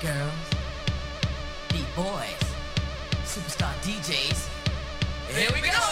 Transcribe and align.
girls, 0.00 0.32
beat 1.68 1.84
boys, 1.94 2.40
superstar 3.24 3.74
DJs. 3.82 4.48
Here 5.28 5.50
we 5.52 5.60
go! 5.60 5.89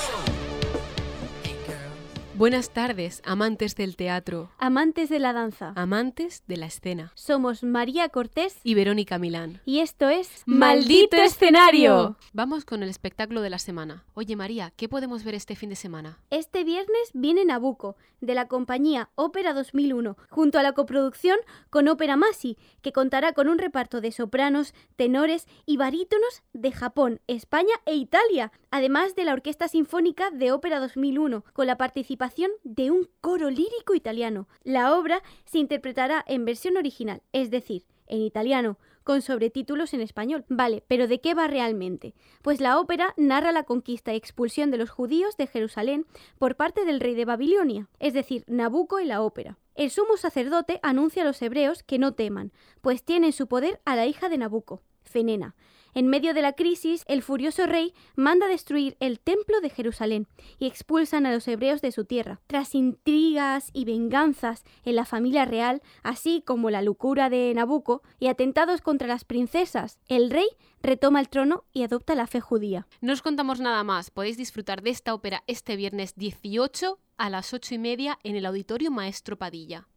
Buenas 2.38 2.71
tardes, 2.71 3.21
amantes 3.24 3.74
del 3.74 3.96
teatro, 3.96 4.53
Amantes 4.58 5.08
de 5.08 5.19
la 5.19 5.33
danza. 5.33 5.72
amantes 5.74 6.44
de 6.47 6.56
la 6.56 6.67
escena. 6.67 7.11
Somos 7.17 7.65
María 7.65 8.08
Cortés 8.11 8.61
Y 8.62 8.74
Verónica 8.74 9.19
Milán. 9.19 9.61
y 9.65 9.80
esto 9.80 10.08
es 10.08 10.44
¡Maldito 10.47 11.16
escenario! 11.16 12.16
Vamos 12.33 12.65
con 12.65 12.85
el 12.85 12.90
espectáculo 12.90 13.40
de 13.40 13.51
la 13.51 13.58
semana. 13.58 14.04
Oye 14.15 14.37
María, 14.37 14.72
¿qué 14.76 14.88
podemos 14.88 15.24
ver 15.24 15.35
este 15.35 15.56
fin 15.56 15.69
de 15.71 15.74
semana? 15.74 16.19
Este 16.30 16.62
viernes 16.62 17.11
viene 17.12 17.45
Nabucco, 17.45 17.97
de 18.20 18.34
la 18.34 18.47
compañía 18.47 19.11
Ópera 19.16 19.52
2001, 19.52 20.16
junto 20.30 20.59
a 20.61 20.62
la 20.62 20.73
coproducción 20.73 21.39
con 21.70 21.89
Ópera 21.89 22.16
Masi, 22.16 22.57
que 22.83 22.93
contará 22.93 23.33
con 23.33 23.48
un 23.48 23.59
reparto 23.59 24.01
de 24.01 24.12
sopranos, 24.12 24.75
tenores 24.97 25.47
y 25.66 25.77
barítonos 25.77 26.43
de 26.52 26.70
Japón, 26.73 27.20
España 27.27 27.75
e 27.84 27.95
Italia, 27.95 28.52
además 28.70 29.16
de 29.16 29.25
la 29.25 29.33
Orquesta 29.33 29.66
Sinfónica 29.69 30.30
de 30.30 30.52
Ópera 30.52 30.79
2001, 30.80 31.45
con 31.52 31.66
la 31.66 31.77
participación 31.77 32.27
de 32.64 32.91
un 32.91 33.09
coro 33.20 33.50
lírico 33.50 33.95
italiano. 33.95 34.48
La 34.62 34.96
obra 34.96 35.23
se 35.45 35.59
interpretará 35.59 36.24
en 36.27 36.45
versión 36.45 36.77
original, 36.77 37.23
es 37.32 37.51
decir, 37.51 37.84
en 38.06 38.23
italiano, 38.23 38.78
con 39.04 39.23
sobretítulos 39.23 39.95
en 39.95 40.01
español. 40.01 40.45
Vale, 40.48 40.84
pero 40.87 41.09
¿de 41.09 41.20
qué 41.20 41.34
va 41.34 41.46
realmente? 41.46 42.14
Pues 42.42 42.60
la 42.60 42.78
ópera 42.78 43.14
narra 43.16 43.52
la 43.52 43.64
conquista 43.64 44.12
y 44.12 44.16
expulsión 44.16 44.70
de 44.70 44.77
los 44.77 44.91
judíos 44.91 45.37
de 45.37 45.46
Jerusalén 45.46 46.06
por 46.38 46.56
parte 46.56 46.84
del 46.84 47.01
rey 47.01 47.14
de 47.14 47.24
Babilonia, 47.24 47.88
es 47.98 48.12
decir, 48.12 48.45
Nabucco 48.46 49.01
y 49.01 49.06
la 49.06 49.23
ópera. 49.23 49.59
El 49.74 49.90
sumo 49.90 50.16
sacerdote 50.16 50.80
anuncia 50.82 51.23
a 51.23 51.26
los 51.26 51.40
hebreos 51.40 51.82
que 51.82 51.98
no 51.98 52.12
teman, 52.12 52.52
pues 52.80 53.02
tiene 53.02 53.29
en 53.29 53.32
su 53.32 53.46
poder 53.46 53.80
a 53.85 53.96
la 53.96 54.07
hija 54.07 54.29
de 54.29 54.38
Nabucco, 54.38 54.82
Fenena. 55.02 55.54
En 55.95 56.07
medio 56.09 56.35
de 56.35 56.43
la 56.43 56.53
crisis, 56.53 57.05
el 57.07 57.23
furioso 57.23 57.67
rey 57.67 57.95
manda 58.15 58.47
destruir 58.47 58.97
el 59.01 59.21
templo 59.21 59.61
de 59.61 59.71
Jerusalén 59.71 60.27
y 60.59 60.67
expulsan 60.67 61.27
a 61.27 61.33
los 61.33 61.49
hebreos 61.49 61.81
de 61.81 61.93
su 61.93 62.05
tierra. 62.05 62.41
Tras 62.47 62.75
intrigas 62.75 63.71
y 63.73 63.85
venganzas 63.85 64.64
en 64.84 64.97
la 64.97 65.05
familia 65.05 65.44
real, 65.44 65.83
así 66.03 66.42
como 66.44 66.70
la 66.70 66.83
locura 66.83 67.31
de 67.31 67.53
Nabucco 67.55 68.03
y 68.19 68.28
atentados 68.28 68.81
contra 68.81 69.09
las 69.09 69.25
princesas, 69.25 69.98
el 70.09 70.31
rey 70.31 70.48
retoma 70.83 71.20
el 71.20 71.28
trono 71.28 71.64
y 71.72 71.83
adopta 71.83 72.14
la 72.14 72.27
fe 72.27 72.41
judía. 72.41 72.86
No 73.00 73.12
os 73.12 73.22
contamos 73.22 73.61
nada 73.61 73.83
más, 73.84 74.11
podéis 74.11 74.36
disfrutar 74.36 74.83
de 74.83 74.91
esta 74.91 75.14
ópera 75.14 75.42
este 75.47 75.77
viernes 75.77 76.14
18 76.16 76.98
a 77.16 77.31
las 77.31 77.53
8 77.53 77.75
y 77.75 77.78
media 77.78 78.19
en 78.22 78.36
el 78.36 78.47
Auditorio 78.47 78.91
Maestro 78.91 79.36
Padilla. 79.36 79.89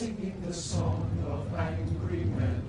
Singing 0.00 0.42
the 0.46 0.54
song 0.54 1.10
of 1.28 1.54
angry 1.58 2.24
men? 2.24 2.62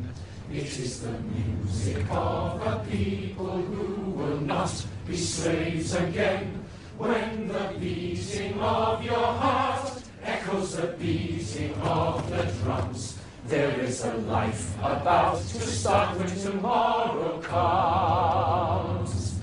It 0.52 0.78
is 0.78 1.02
the 1.02 1.14
music 1.34 2.06
of 2.12 2.62
a 2.62 2.84
people 2.92 3.62
who 3.62 4.12
will 4.12 4.42
not 4.42 4.86
be 5.08 5.16
slaves 5.16 5.96
again. 5.96 6.62
When 6.98 7.48
the 7.48 7.74
beating 7.80 8.60
of 8.60 9.02
your 9.02 9.28
heart 9.44 10.04
echoes 10.26 10.76
the 10.76 10.88
beating 11.00 11.74
of 11.76 12.30
the 12.30 12.52
drums, 12.64 13.18
there 13.48 13.80
is 13.80 14.04
a 14.04 14.14
life 14.28 14.78
about 14.80 15.38
to 15.38 15.62
start 15.62 16.18
when 16.18 16.36
tomorrow 16.36 17.40
comes. 17.40 19.40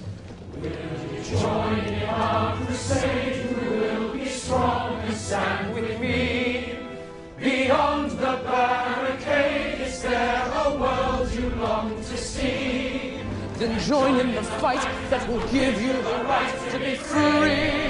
You 0.62 1.23
join 1.25 1.79
in 1.87 2.03
our 2.03 2.55
crusade? 2.67 3.47
Who 3.47 3.81
will 3.81 4.12
be 4.12 4.27
strong 4.27 5.01
and 5.01 5.17
stand 5.17 5.75
with 5.75 5.98
Then 13.59 13.77
join 13.81 14.21
in 14.21 14.37
the 14.37 14.43
fight 14.61 14.81
that 15.11 15.29
will 15.29 15.43
give 15.51 15.83
you 15.83 15.93
the 15.93 16.25
right 16.25 16.71
to 16.71 16.79
be 16.79 16.95
free. 16.95 17.89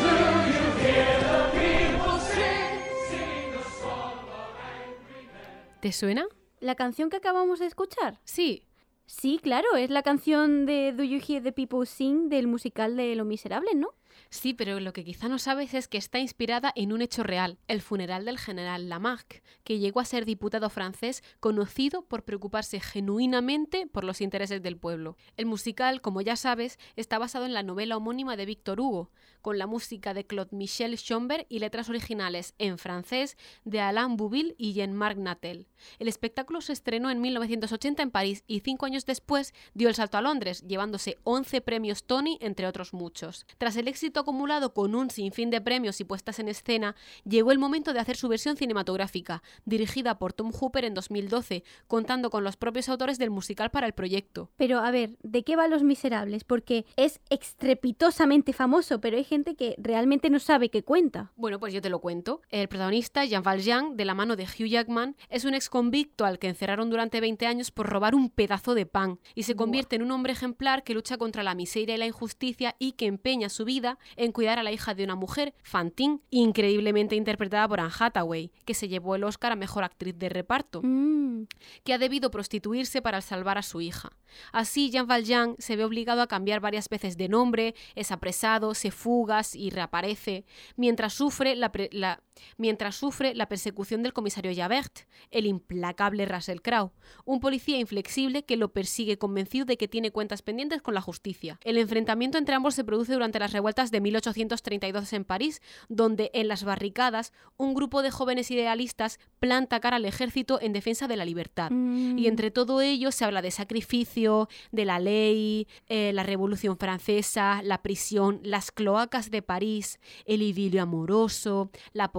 Do 0.00 0.10
you 0.50 0.66
hear 0.82 1.06
the 1.20 1.38
people 1.54 2.18
sing, 2.18 2.80
sing 3.08 3.52
the 3.52 3.62
song 3.80 4.18
of 4.28 4.50
angry 4.58 5.28
men? 5.32 5.80
¿Te 5.80 5.92
suena? 5.92 6.26
¿La 6.58 6.74
canción 6.74 7.08
que 7.08 7.18
acabamos 7.18 7.60
de 7.60 7.66
escuchar? 7.66 8.18
Sí. 8.24 8.66
Sí, 9.06 9.38
claro, 9.40 9.76
es 9.76 9.90
la 9.90 10.02
canción 10.02 10.66
de 10.66 10.92
Do 10.92 11.04
You 11.04 11.20
Hear 11.26 11.44
the 11.44 11.52
People 11.52 11.86
Sing 11.86 12.28
del 12.28 12.48
musical 12.48 12.96
de 12.96 13.14
Los 13.14 13.26
Miserables, 13.26 13.76
¿no? 13.76 13.90
Sí, 14.32 14.54
pero 14.54 14.78
lo 14.78 14.92
que 14.92 15.02
quizá 15.02 15.28
no 15.28 15.40
sabes 15.40 15.74
es 15.74 15.88
que 15.88 15.98
está 15.98 16.20
inspirada 16.20 16.72
en 16.76 16.92
un 16.92 17.02
hecho 17.02 17.24
real, 17.24 17.58
el 17.66 17.82
funeral 17.82 18.24
del 18.24 18.38
general 18.38 18.88
Lamarck, 18.88 19.42
que 19.64 19.80
llegó 19.80 19.98
a 19.98 20.04
ser 20.04 20.24
diputado 20.24 20.70
francés 20.70 21.24
conocido 21.40 22.02
por 22.02 22.22
preocuparse 22.22 22.78
genuinamente 22.78 23.88
por 23.88 24.04
los 24.04 24.20
intereses 24.20 24.62
del 24.62 24.76
pueblo. 24.76 25.16
El 25.36 25.46
musical, 25.46 26.00
como 26.00 26.20
ya 26.20 26.36
sabes, 26.36 26.78
está 26.94 27.18
basado 27.18 27.44
en 27.44 27.54
la 27.54 27.64
novela 27.64 27.96
homónima 27.96 28.36
de 28.36 28.46
Victor 28.46 28.80
Hugo, 28.80 29.10
con 29.42 29.58
la 29.58 29.66
música 29.66 30.14
de 30.14 30.24
Claude 30.24 30.56
Michel 30.56 30.96
Schomberg 30.96 31.46
y 31.48 31.58
letras 31.58 31.88
originales 31.88 32.54
en 32.58 32.78
francés 32.78 33.36
de 33.64 33.80
Alain 33.80 34.16
Bouville 34.16 34.54
y 34.58 34.74
Jean-Marc 34.74 35.18
Natel. 35.18 35.66
El 35.98 36.06
espectáculo 36.06 36.60
se 36.60 36.72
estrenó 36.72 37.10
en 37.10 37.20
1980 37.20 38.02
en 38.02 38.10
París 38.10 38.44
y 38.46 38.60
cinco 38.60 38.86
años 38.86 39.06
después 39.06 39.54
dio 39.74 39.88
el 39.88 39.94
salto 39.96 40.18
a 40.18 40.22
Londres, 40.22 40.62
llevándose 40.68 41.18
11 41.24 41.62
premios 41.62 42.04
Tony, 42.04 42.38
entre 42.40 42.68
otros 42.68 42.92
muchos. 42.94 43.46
Tras 43.58 43.76
el 43.76 43.88
éxito 43.88 44.19
acumulado 44.20 44.74
con 44.74 44.94
un 44.94 45.10
sinfín 45.10 45.50
de 45.50 45.60
premios 45.60 46.00
y 46.00 46.04
puestas 46.04 46.38
en 46.38 46.48
escena, 46.48 46.94
llegó 47.24 47.52
el 47.52 47.58
momento 47.58 47.92
de 47.92 48.00
hacer 48.00 48.16
su 48.16 48.28
versión 48.28 48.56
cinematográfica, 48.56 49.42
dirigida 49.64 50.18
por 50.18 50.32
Tom 50.32 50.52
Hooper 50.52 50.84
en 50.84 50.94
2012, 50.94 51.64
contando 51.86 52.30
con 52.30 52.44
los 52.44 52.56
propios 52.56 52.88
autores 52.88 53.18
del 53.18 53.30
musical 53.30 53.70
para 53.70 53.86
el 53.86 53.92
proyecto. 53.92 54.50
Pero 54.56 54.80
a 54.80 54.90
ver, 54.90 55.16
¿de 55.22 55.42
qué 55.42 55.56
va 55.56 55.68
Los 55.68 55.82
Miserables? 55.82 56.44
Porque 56.44 56.86
es 56.96 57.20
estrepitosamente 57.30 58.52
famoso, 58.52 59.00
pero 59.00 59.16
hay 59.16 59.24
gente 59.24 59.54
que 59.54 59.74
realmente 59.78 60.30
no 60.30 60.38
sabe 60.38 60.70
qué 60.70 60.82
cuenta. 60.82 61.32
Bueno, 61.36 61.58
pues 61.58 61.72
yo 61.72 61.80
te 61.80 61.90
lo 61.90 62.00
cuento. 62.00 62.42
El 62.50 62.68
protagonista, 62.68 63.24
Jean 63.24 63.42
Valjean, 63.42 63.96
de 63.96 64.04
la 64.04 64.14
mano 64.14 64.36
de 64.36 64.44
Hugh 64.44 64.68
Jackman, 64.68 65.16
es 65.28 65.44
un 65.44 65.54
ex 65.54 65.68
convicto 65.68 66.24
al 66.24 66.38
que 66.38 66.48
encerraron 66.48 66.90
durante 66.90 67.20
20 67.20 67.46
años 67.46 67.70
por 67.70 67.88
robar 67.88 68.14
un 68.14 68.30
pedazo 68.30 68.74
de 68.74 68.86
pan 68.86 69.18
y 69.34 69.44
se 69.44 69.56
convierte 69.56 69.96
en 69.96 70.02
un 70.02 70.10
hombre 70.10 70.32
ejemplar 70.32 70.82
que 70.84 70.94
lucha 70.94 71.16
contra 71.16 71.42
la 71.42 71.54
miseria 71.54 71.94
y 71.94 71.98
la 71.98 72.06
injusticia 72.06 72.76
y 72.78 72.92
que 72.92 73.06
empeña 73.06 73.48
su 73.48 73.64
vida 73.64 73.98
en 74.16 74.32
cuidar 74.32 74.58
a 74.58 74.62
la 74.62 74.72
hija 74.72 74.94
de 74.94 75.04
una 75.04 75.14
mujer, 75.14 75.54
Fantine, 75.62 76.20
increíblemente 76.30 77.16
interpretada 77.16 77.68
por 77.68 77.80
Anne 77.80 77.92
Hathaway, 77.98 78.50
que 78.64 78.74
se 78.74 78.88
llevó 78.88 79.14
el 79.14 79.24
Oscar 79.24 79.52
a 79.52 79.56
Mejor 79.56 79.84
Actriz 79.84 80.18
de 80.18 80.28
Reparto, 80.28 80.80
Mm, 80.82 81.44
que 81.84 81.94
ha 81.94 81.98
debido 81.98 82.30
prostituirse 82.30 83.00
para 83.02 83.20
salvar 83.20 83.58
a 83.58 83.62
su 83.62 83.80
hija. 83.80 84.10
Así, 84.52 84.90
Jean 84.90 85.06
Valjean 85.06 85.56
se 85.58 85.76
ve 85.76 85.84
obligado 85.84 86.22
a 86.22 86.26
cambiar 86.26 86.60
varias 86.60 86.88
veces 86.88 87.16
de 87.16 87.28
nombre, 87.28 87.74
es 87.94 88.12
apresado, 88.12 88.74
se 88.74 88.90
fugas 88.90 89.54
y 89.54 89.70
reaparece, 89.70 90.44
mientras 90.76 91.14
sufre 91.14 91.56
la, 91.56 91.72
pre- 91.72 91.90
la- 91.92 92.20
mientras 92.56 92.96
sufre 92.96 93.34
la 93.34 93.48
persecución 93.48 94.02
del 94.02 94.12
comisario 94.12 94.52
Javert, 94.54 95.00
el 95.30 95.46
implacable 95.46 96.26
Russell 96.26 96.60
Crowe, 96.60 96.92
un 97.24 97.40
policía 97.40 97.78
inflexible 97.78 98.44
que 98.44 98.56
lo 98.56 98.72
persigue 98.72 99.18
convencido 99.18 99.64
de 99.64 99.76
que 99.76 99.88
tiene 99.88 100.10
cuentas 100.10 100.42
pendientes 100.42 100.82
con 100.82 100.94
la 100.94 101.00
justicia. 101.00 101.58
El 101.64 101.78
enfrentamiento 101.78 102.38
entre 102.38 102.54
ambos 102.54 102.74
se 102.74 102.84
produce 102.84 103.12
durante 103.12 103.38
las 103.38 103.52
revueltas 103.52 103.90
de 103.90 104.00
1832 104.00 105.12
en 105.12 105.24
París, 105.24 105.60
donde 105.88 106.30
en 106.34 106.48
las 106.48 106.64
barricadas 106.64 107.32
un 107.56 107.74
grupo 107.74 108.02
de 108.02 108.10
jóvenes 108.10 108.50
idealistas 108.50 109.18
planta 109.38 109.80
cara 109.80 109.96
al 109.96 110.04
ejército 110.04 110.60
en 110.60 110.72
defensa 110.72 111.08
de 111.08 111.16
la 111.16 111.24
libertad. 111.24 111.70
mm. 111.70 112.18
Y 112.18 112.26
entre 112.26 112.50
todo 112.50 112.80
ello 112.80 113.12
se 113.12 113.24
habla 113.24 113.42
de 113.42 113.50
sacrificio, 113.50 114.48
de 114.72 114.84
la 114.84 114.98
ley, 114.98 115.66
eh, 115.88 116.12
la 116.12 116.22
Revolución 116.22 116.76
Francesa, 116.78 117.62
la 117.62 117.82
prisión, 117.82 118.40
las 118.42 118.70
cloacas 118.70 119.30
de 119.30 119.42
París, 119.42 119.98
el 120.24 120.42
idilio 120.42 120.82
amoroso, 120.82 121.70
la 121.92 122.12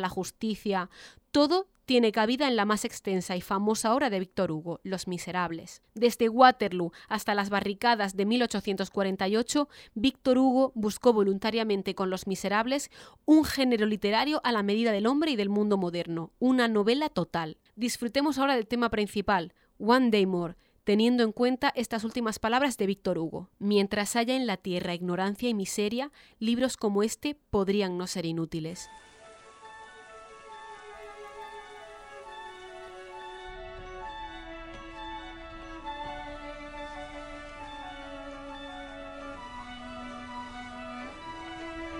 la 0.00 0.08
justicia. 0.08 0.90
Todo 1.30 1.68
tiene 1.84 2.12
cabida 2.12 2.48
en 2.48 2.56
la 2.56 2.64
más 2.64 2.84
extensa 2.84 3.36
y 3.36 3.40
famosa 3.40 3.94
obra 3.94 4.10
de 4.10 4.18
Víctor 4.18 4.50
Hugo, 4.50 4.80
Los 4.82 5.08
Miserables. 5.08 5.82
Desde 5.94 6.28
Waterloo 6.28 6.92
hasta 7.08 7.34
las 7.34 7.48
barricadas 7.48 8.16
de 8.16 8.26
1848, 8.26 9.68
Víctor 9.94 10.38
Hugo 10.38 10.72
buscó 10.74 11.12
voluntariamente 11.12 11.94
con 11.94 12.10
Los 12.10 12.26
Miserables 12.26 12.90
un 13.24 13.44
género 13.44 13.86
literario 13.86 14.40
a 14.44 14.52
la 14.52 14.62
medida 14.62 14.92
del 14.92 15.06
hombre 15.06 15.30
y 15.30 15.36
del 15.36 15.48
mundo 15.48 15.78
moderno, 15.78 16.32
una 16.38 16.68
novela 16.68 17.08
total. 17.08 17.58
Disfrutemos 17.74 18.38
ahora 18.38 18.56
del 18.56 18.66
tema 18.66 18.90
principal, 18.90 19.54
One 19.78 20.10
Day 20.10 20.26
More, 20.26 20.56
teniendo 20.84 21.22
en 21.22 21.32
cuenta 21.32 21.70
estas 21.74 22.04
últimas 22.04 22.38
palabras 22.38 22.76
de 22.78 22.86
Víctor 22.86 23.18
Hugo. 23.18 23.50
Mientras 23.58 24.16
haya 24.16 24.34
en 24.34 24.46
la 24.46 24.56
tierra 24.56 24.94
ignorancia 24.94 25.48
y 25.48 25.54
miseria, 25.54 26.12
libros 26.38 26.76
como 26.76 27.02
este 27.02 27.34
podrían 27.34 27.98
no 27.98 28.06
ser 28.06 28.24
inútiles. 28.24 28.88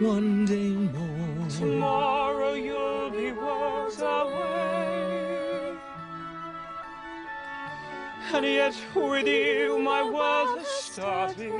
One 0.00 0.44
day 0.44 0.72
more. 0.72 1.48
Tomorrow 1.48 2.52
you'll 2.52 3.08
be 3.10 3.32
worlds 3.32 3.98
away. 4.02 5.74
And 8.34 8.44
yet 8.44 8.76
with 8.94 9.26
you 9.26 9.78
my 9.78 10.02
world 10.02 10.58
has 10.58 10.66
started. 10.66 11.50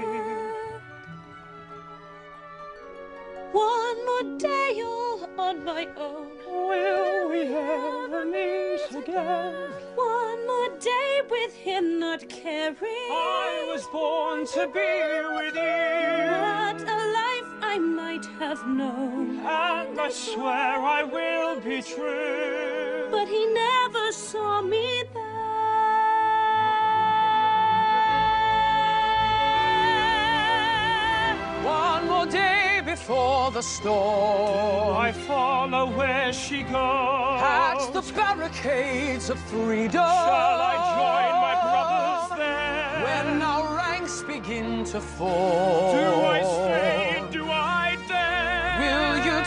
One 3.52 4.04
more 4.04 4.38
day 4.38 4.82
all 4.84 5.30
on 5.38 5.64
my 5.64 5.88
own. 5.96 6.28
Will 6.46 7.30
we 7.30 7.40
ever 7.40 8.26
meet 8.26 8.80
again? 8.94 9.70
One 9.94 10.46
more 10.46 10.78
day 10.78 11.22
with 11.30 11.54
him 11.54 12.00
not 12.00 12.28
caring. 12.28 12.76
I 12.82 13.66
was 13.72 13.86
born 13.86 14.46
to 14.48 14.66
be 14.66 15.00
with 15.36 15.54
you. 15.54 16.26
What 16.36 16.82
a 16.82 16.95
life 16.95 16.95
I 17.76 17.78
might 17.78 18.24
have 18.38 18.66
known. 18.66 19.38
And 19.40 20.00
I 20.00 20.08
swear 20.08 20.76
I 20.98 21.04
will 21.04 21.60
be 21.60 21.82
true. 21.82 23.08
But 23.10 23.28
he 23.28 23.44
never 23.52 24.12
saw 24.12 24.62
me 24.62 25.02
there. 25.12 25.22
One 31.66 32.06
more 32.08 32.24
day 32.24 32.80
before 32.82 33.50
the 33.50 33.60
storm. 33.60 34.96
I 34.96 35.12
follow 35.12 35.94
where 35.94 36.32
she 36.32 36.62
goes. 36.62 37.42
At 37.42 37.90
the 37.92 38.00
barricades 38.14 39.28
of 39.28 39.38
freedom. 39.50 39.90
Shall 39.90 40.60
I 40.72 40.76
join 40.96 41.32
my 41.48 41.54
brothers 41.66 42.38
there? 42.38 43.04
When 43.04 43.42
our 43.42 43.76
ranks 43.76 44.22
begin 44.22 44.82
to 44.84 44.98
fall. 44.98 45.92
do 45.92 46.24
I 46.24 46.42
stay? 46.42 47.06
Do 47.30 47.45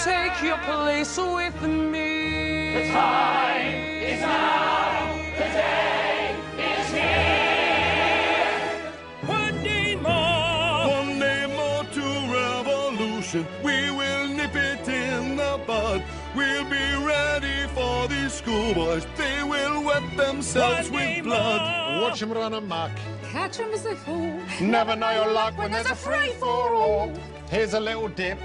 take 0.03 0.41
your 0.41 0.57
place 0.59 1.17
with 1.17 1.61
me? 1.61 2.73
The 2.73 2.91
time 2.91 3.73
is 4.01 4.21
now. 4.21 5.17
The 5.37 5.49
day 5.59 6.35
is 6.57 6.89
here. 6.91 8.91
One 9.27 9.63
day 9.63 9.95
more. 9.95 10.87
One 11.03 11.19
day 11.19 11.45
more 11.47 11.83
to 11.83 12.01
revolution. 12.33 13.45
We 13.63 13.91
will 13.91 14.27
nip 14.29 14.55
it 14.55 14.87
in 14.87 15.35
the 15.35 15.59
bud. 15.67 16.01
We'll 16.35 16.63
be 16.65 16.93
ready 17.05 17.67
for 17.73 18.07
these 18.07 18.33
schoolboys. 18.33 19.05
They 19.17 19.43
will 19.43 19.83
wet 19.83 20.03
themselves 20.15 20.89
One 20.89 21.15
with 21.15 21.23
blood. 21.25 21.61
more. 21.97 22.01
Watch 22.09 22.19
them 22.21 22.31
run 22.31 22.53
amok. 22.53 22.91
Catch 23.23 23.57
him 23.57 23.71
as 23.73 23.83
they 23.83 23.95
fall. 23.95 24.39
Never 24.61 24.95
know 24.95 25.11
your 25.11 25.31
luck 25.33 25.57
when 25.57 25.71
there's 25.71 25.89
a 25.89 25.95
free 25.95 26.29
for 26.39 26.73
all. 26.73 27.11
Here's 27.49 27.73
a 27.73 27.79
little 27.79 28.07
dip. 28.07 28.37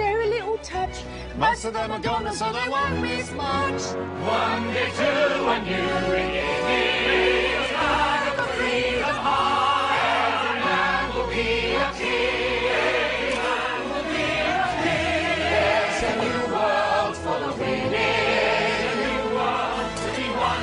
Very 0.00 0.28
little 0.30 0.56
touch. 0.58 0.96
Most 1.36 1.66
of 1.66 1.74
them 1.74 1.92
are 1.92 2.00
gone, 2.00 2.32
so 2.32 2.50
they 2.50 2.68
won't 2.70 3.02
miss 3.02 3.30
much. 3.32 3.82
One 4.24 4.64
day 4.72 4.90
two, 4.96 5.42
and 5.54 5.66
you 5.72 5.84
regain 6.10 7.58
the 7.58 7.64
sky 7.68 8.20
of 8.42 8.50
freedom 8.56 9.16
high. 9.28 10.00
Every 10.32 10.56
man 10.68 11.04
will 11.14 11.28
be 11.28 11.50
a 11.86 11.88
king. 12.00 13.36
Man 13.44 13.80
will 13.90 14.06
be 14.14 14.28
a 14.56 14.66
king. 14.84 15.40
It's 15.84 16.00
a 16.08 16.12
new 16.24 16.42
world 16.54 17.14
for 17.24 17.36
the 17.44 17.52
winning. 17.60 18.80
A 18.88 18.94
new 19.04 19.24
world 19.36 19.90
to 20.00 20.08
be 20.16 20.26
won. 20.40 20.62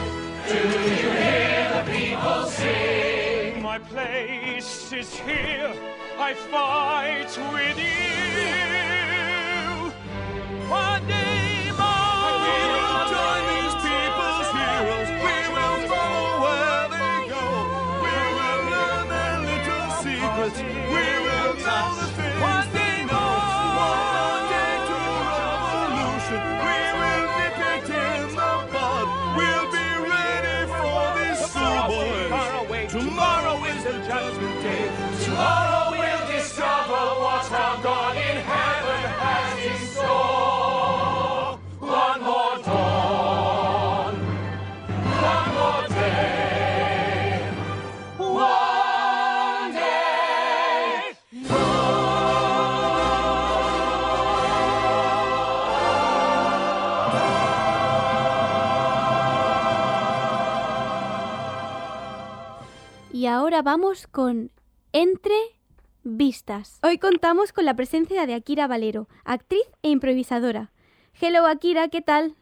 Do 0.50 0.60
you 1.02 1.12
hear 1.22 1.66
the 1.76 1.84
people 1.94 2.42
sing? 2.58 3.62
My 3.62 3.78
place 3.78 4.92
is 4.92 5.12
here. 5.20 5.74
I 6.18 6.34
fight 6.34 7.32
with 7.54 7.78
you. 7.78 8.97
One 10.70 11.08
day 11.08 11.27
ahora 63.58 63.72
vamos 63.72 64.06
con 64.06 64.52
Entre 64.94 65.34
Vistas. 66.04 66.80
Hoy 66.84 67.00
contamos 67.00 67.54
con 67.54 67.66
la 67.66 67.74
presencia 67.74 68.28
de 68.28 68.36
Akira 68.36 68.68
Valero, 68.68 69.08
actriz 69.26 69.64
e 69.82 69.90
improvisadora. 69.90 70.70
Hello 71.20 71.48
Akira, 71.48 71.88
¿qué 71.88 72.02
tal? 72.02 72.36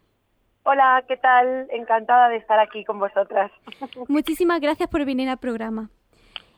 Hola, 0.63 1.05
¿qué 1.07 1.15
tal? 1.15 1.67
Encantada 1.72 2.27
de 2.27 2.36
estar 2.36 2.60
aquí 2.60 2.84
con 2.84 3.00
vosotras. 3.00 3.50
Muchísimas 4.10 4.60
gracias 4.60 4.89
por 4.89 5.05
venir 5.05 5.29
al 5.29 5.38
programa. 5.38 5.89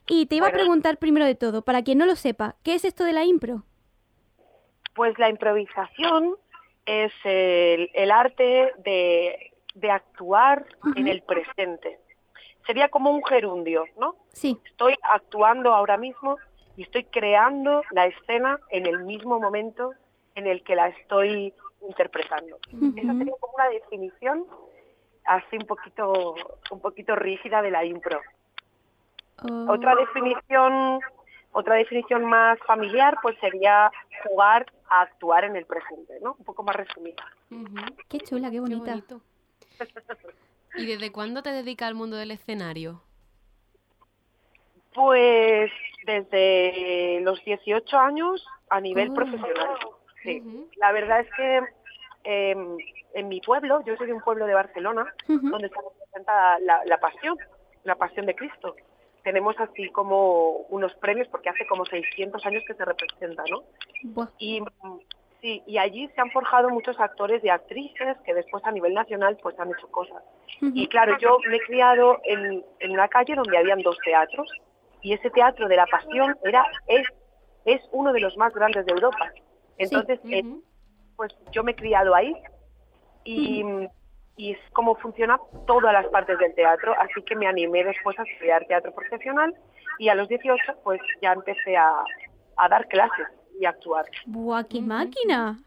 Y 0.08 0.26
te 0.26 0.38
iba 0.38 0.48
a 0.48 0.52
preguntar 0.52 0.98
primero 0.98 1.28
de 1.28 1.36
todo, 1.36 1.62
para 1.62 1.84
quien 1.84 2.00
no 2.00 2.08
lo 2.08 2.16
sepa, 2.16 2.56
¿qué 2.64 2.74
es 2.74 2.84
esto 2.84 3.04
de 3.04 3.14
la 3.14 3.26
impro? 3.26 3.64
Pues 4.96 5.20
la 5.20 5.30
improvisación 5.30 6.36
es 6.88 7.12
el, 7.26 7.92
el 7.94 8.10
arte 8.10 8.74
de, 8.80 9.54
de 9.76 9.92
actuar 9.92 10.66
en 10.96 11.08
el 11.08 11.22
presente. 11.22 12.00
Sería 12.68 12.90
como 12.90 13.10
un 13.10 13.24
gerundio, 13.24 13.86
¿no? 13.98 14.16
Sí. 14.34 14.60
Estoy 14.66 14.96
actuando 15.02 15.74
ahora 15.74 15.98
mismo 15.98 16.38
y 16.76 16.84
estoy 16.84 17.06
creando 17.06 17.82
la 17.92 18.06
escena 18.06 18.60
en 18.70 18.86
el 18.86 19.06
mismo 19.06 19.40
momento 19.40 19.94
en 20.36 20.46
el 20.48 20.64
que 20.64 20.76
la 20.76 20.90
estoy 20.90 21.54
interpretando. 21.82 22.58
Esa 22.96 23.14
sería 23.18 23.34
como 23.40 23.54
una 23.56 23.70
definición 23.70 24.46
así 25.24 25.58
un 25.58 25.66
poquito, 25.66 26.36
un 26.72 26.82
poquito 26.82 27.16
rígida 27.16 27.62
de 27.62 27.72
la 27.72 27.86
impro. 27.86 28.20
Oh, 29.44 29.74
Otra 29.74 29.96
definición, 29.96 31.00
otra 31.54 31.76
definición 31.76 32.26
más 32.26 32.60
familiar, 32.68 33.18
pues 33.22 33.38
sería 33.40 33.92
jugar 34.24 34.66
a 34.90 35.02
actuar 35.02 35.46
en 35.46 35.56
el 35.56 35.66
presente, 35.66 36.20
¿no? 36.22 36.36
Un 36.38 36.46
poco 36.46 36.64
más 36.64 36.76
resumida. 36.76 37.24
Qué 38.10 38.20
chula, 38.20 38.52
qué 38.52 38.60
bonita. 38.60 38.92
bonito. 38.92 39.22
¿Y 40.77 40.86
desde 40.86 41.12
cuándo 41.12 41.41
te 41.43 41.51
dedicas 41.51 41.88
al 41.88 41.96
mundo 41.96 42.15
del 42.17 42.31
escenario? 42.31 43.01
Pues 44.93 45.72
desde 46.05 47.19
los 47.22 47.43
18 47.43 47.98
años 47.98 48.46
a 48.69 48.79
nivel 48.81 49.10
Oh. 49.12 49.13
profesional. 49.13 49.77
Sí. 50.24 50.41
La 50.77 50.91
verdad 50.91 51.19
es 51.22 51.27
que 51.36 51.62
em, 52.24 52.77
en 53.13 53.27
mi 53.29 53.39
pueblo, 53.41 53.81
yo 53.86 53.96
soy 53.96 54.07
de 54.07 54.13
un 54.13 54.22
pueblo 54.22 54.46
de 54.46 54.53
Barcelona, 54.53 55.13
donde 55.27 55.69
se 55.69 55.75
representa 55.75 56.60
la, 56.60 56.81
la 56.86 56.98
pasión, 57.00 57.38
la 57.84 57.96
pasión 57.96 58.25
de 58.25 58.36
Cristo. 58.36 58.75
Tenemos 59.24 59.55
así 59.60 59.89
como 59.89 60.51
unos 60.69 60.93
premios, 60.96 61.27
porque 61.29 61.50
hace 61.50 61.65
como 61.67 61.86
600 61.86 62.46
años 62.46 62.63
que 62.67 62.74
se 62.74 62.84
representa, 62.86 63.43
¿no? 63.50 63.63
Buah. 64.03 64.27
Y 64.39 64.62
sí, 65.41 65.63
y 65.65 65.77
allí 65.77 66.08
se 66.15 66.22
han 66.22 66.32
forjado 66.32 66.70
muchos 66.70 67.00
actores 67.00 67.44
y 67.44 67.50
actrices 67.50 68.17
que 68.25 68.34
después 68.34 68.63
a 68.65 68.72
nivel 68.72 68.94
nacional 68.94 69.38
pues 69.41 69.60
han 69.60 69.70
hecho 69.70 69.88
cosas. 69.89 70.24
Y 70.62 70.88
claro, 70.88 71.17
yo 71.20 71.38
me 71.50 71.58
he 71.58 71.62
criado 71.62 72.20
en, 72.24 72.63
en 72.79 72.91
una 72.91 73.08
calle 73.08 73.36
donde 73.36 73.58
habían 73.58 73.82
dos 73.82 73.98
teatros 74.03 74.50
y 75.01 75.13
ese 75.13 75.29
teatro 75.29 75.67
de 75.67 75.75
la 75.75 75.86
pasión 75.86 76.36
era 76.44 76.65
es 76.88 77.08
es 77.65 77.82
uno 77.91 78.13
de 78.13 78.22
los 78.22 78.36
más 78.38 78.53
grandes 78.53 78.86
de 78.86 78.94
Europa. 78.94 79.29
Entonces, 79.77 80.20
eh, 80.24 80.44
pues 81.17 81.36
yo 81.51 81.63
me 81.63 81.72
he 81.72 81.75
criado 81.75 82.15
ahí 82.15 82.34
y, 83.25 83.62
y 84.38 84.51
es 84.53 84.60
como 84.72 84.96
funciona 84.96 85.38
todas 85.67 85.91
las 85.91 86.08
partes 86.08 86.39
del 86.39 86.56
teatro, 86.56 86.96
así 86.98 87.22
que 87.24 87.36
me 87.36 87.46
animé 87.46 87.84
después 87.84 88.17
a 88.17 88.24
estudiar 88.24 88.65
teatro 88.67 88.94
profesional 88.96 89.53
y 90.00 90.08
a 90.08 90.15
los 90.15 90.29
18 90.29 90.77
pues 90.84 91.01
ya 91.22 91.34
empecé 91.34 91.75
a, 91.75 91.91
a 92.56 92.70
dar 92.70 92.88
clases 92.88 93.27
y 93.60 93.66
actuar. 93.66 94.06
¡Buah, 94.26 94.64
qué 94.64 94.82
máquina! 94.82 95.60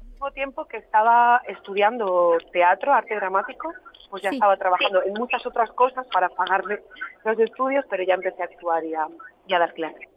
Al 0.00 0.06
mismo 0.06 0.30
tiempo 0.32 0.64
que 0.66 0.78
estaba 0.78 1.40
estudiando 1.48 2.36
teatro, 2.52 2.92
arte 2.92 3.14
dramático, 3.14 3.72
pues 4.10 4.22
ya 4.22 4.30
Sí. 4.30 4.36
estaba 4.36 4.56
trabajando 4.56 5.02
en 5.04 5.14
muchas 5.14 5.44
otras 5.46 5.70
cosas 5.72 6.06
para 6.12 6.28
pagarme 6.28 6.80
los 7.24 7.38
estudios, 7.38 7.84
pero 7.90 8.02
ya 8.04 8.14
empecé 8.14 8.42
a 8.42 8.46
actuar 8.46 8.84
y 8.84 8.94
a, 8.94 9.06
y 9.46 9.54
a 9.54 9.58
dar 9.58 9.74
clases. 9.74 10.08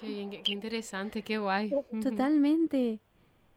Qué 0.00 0.42
qué, 0.44 0.52
interesante, 0.52 1.22
qué 1.22 1.38
guay. 1.38 1.72
Totalmente. 2.02 2.76
Y, 2.78 3.00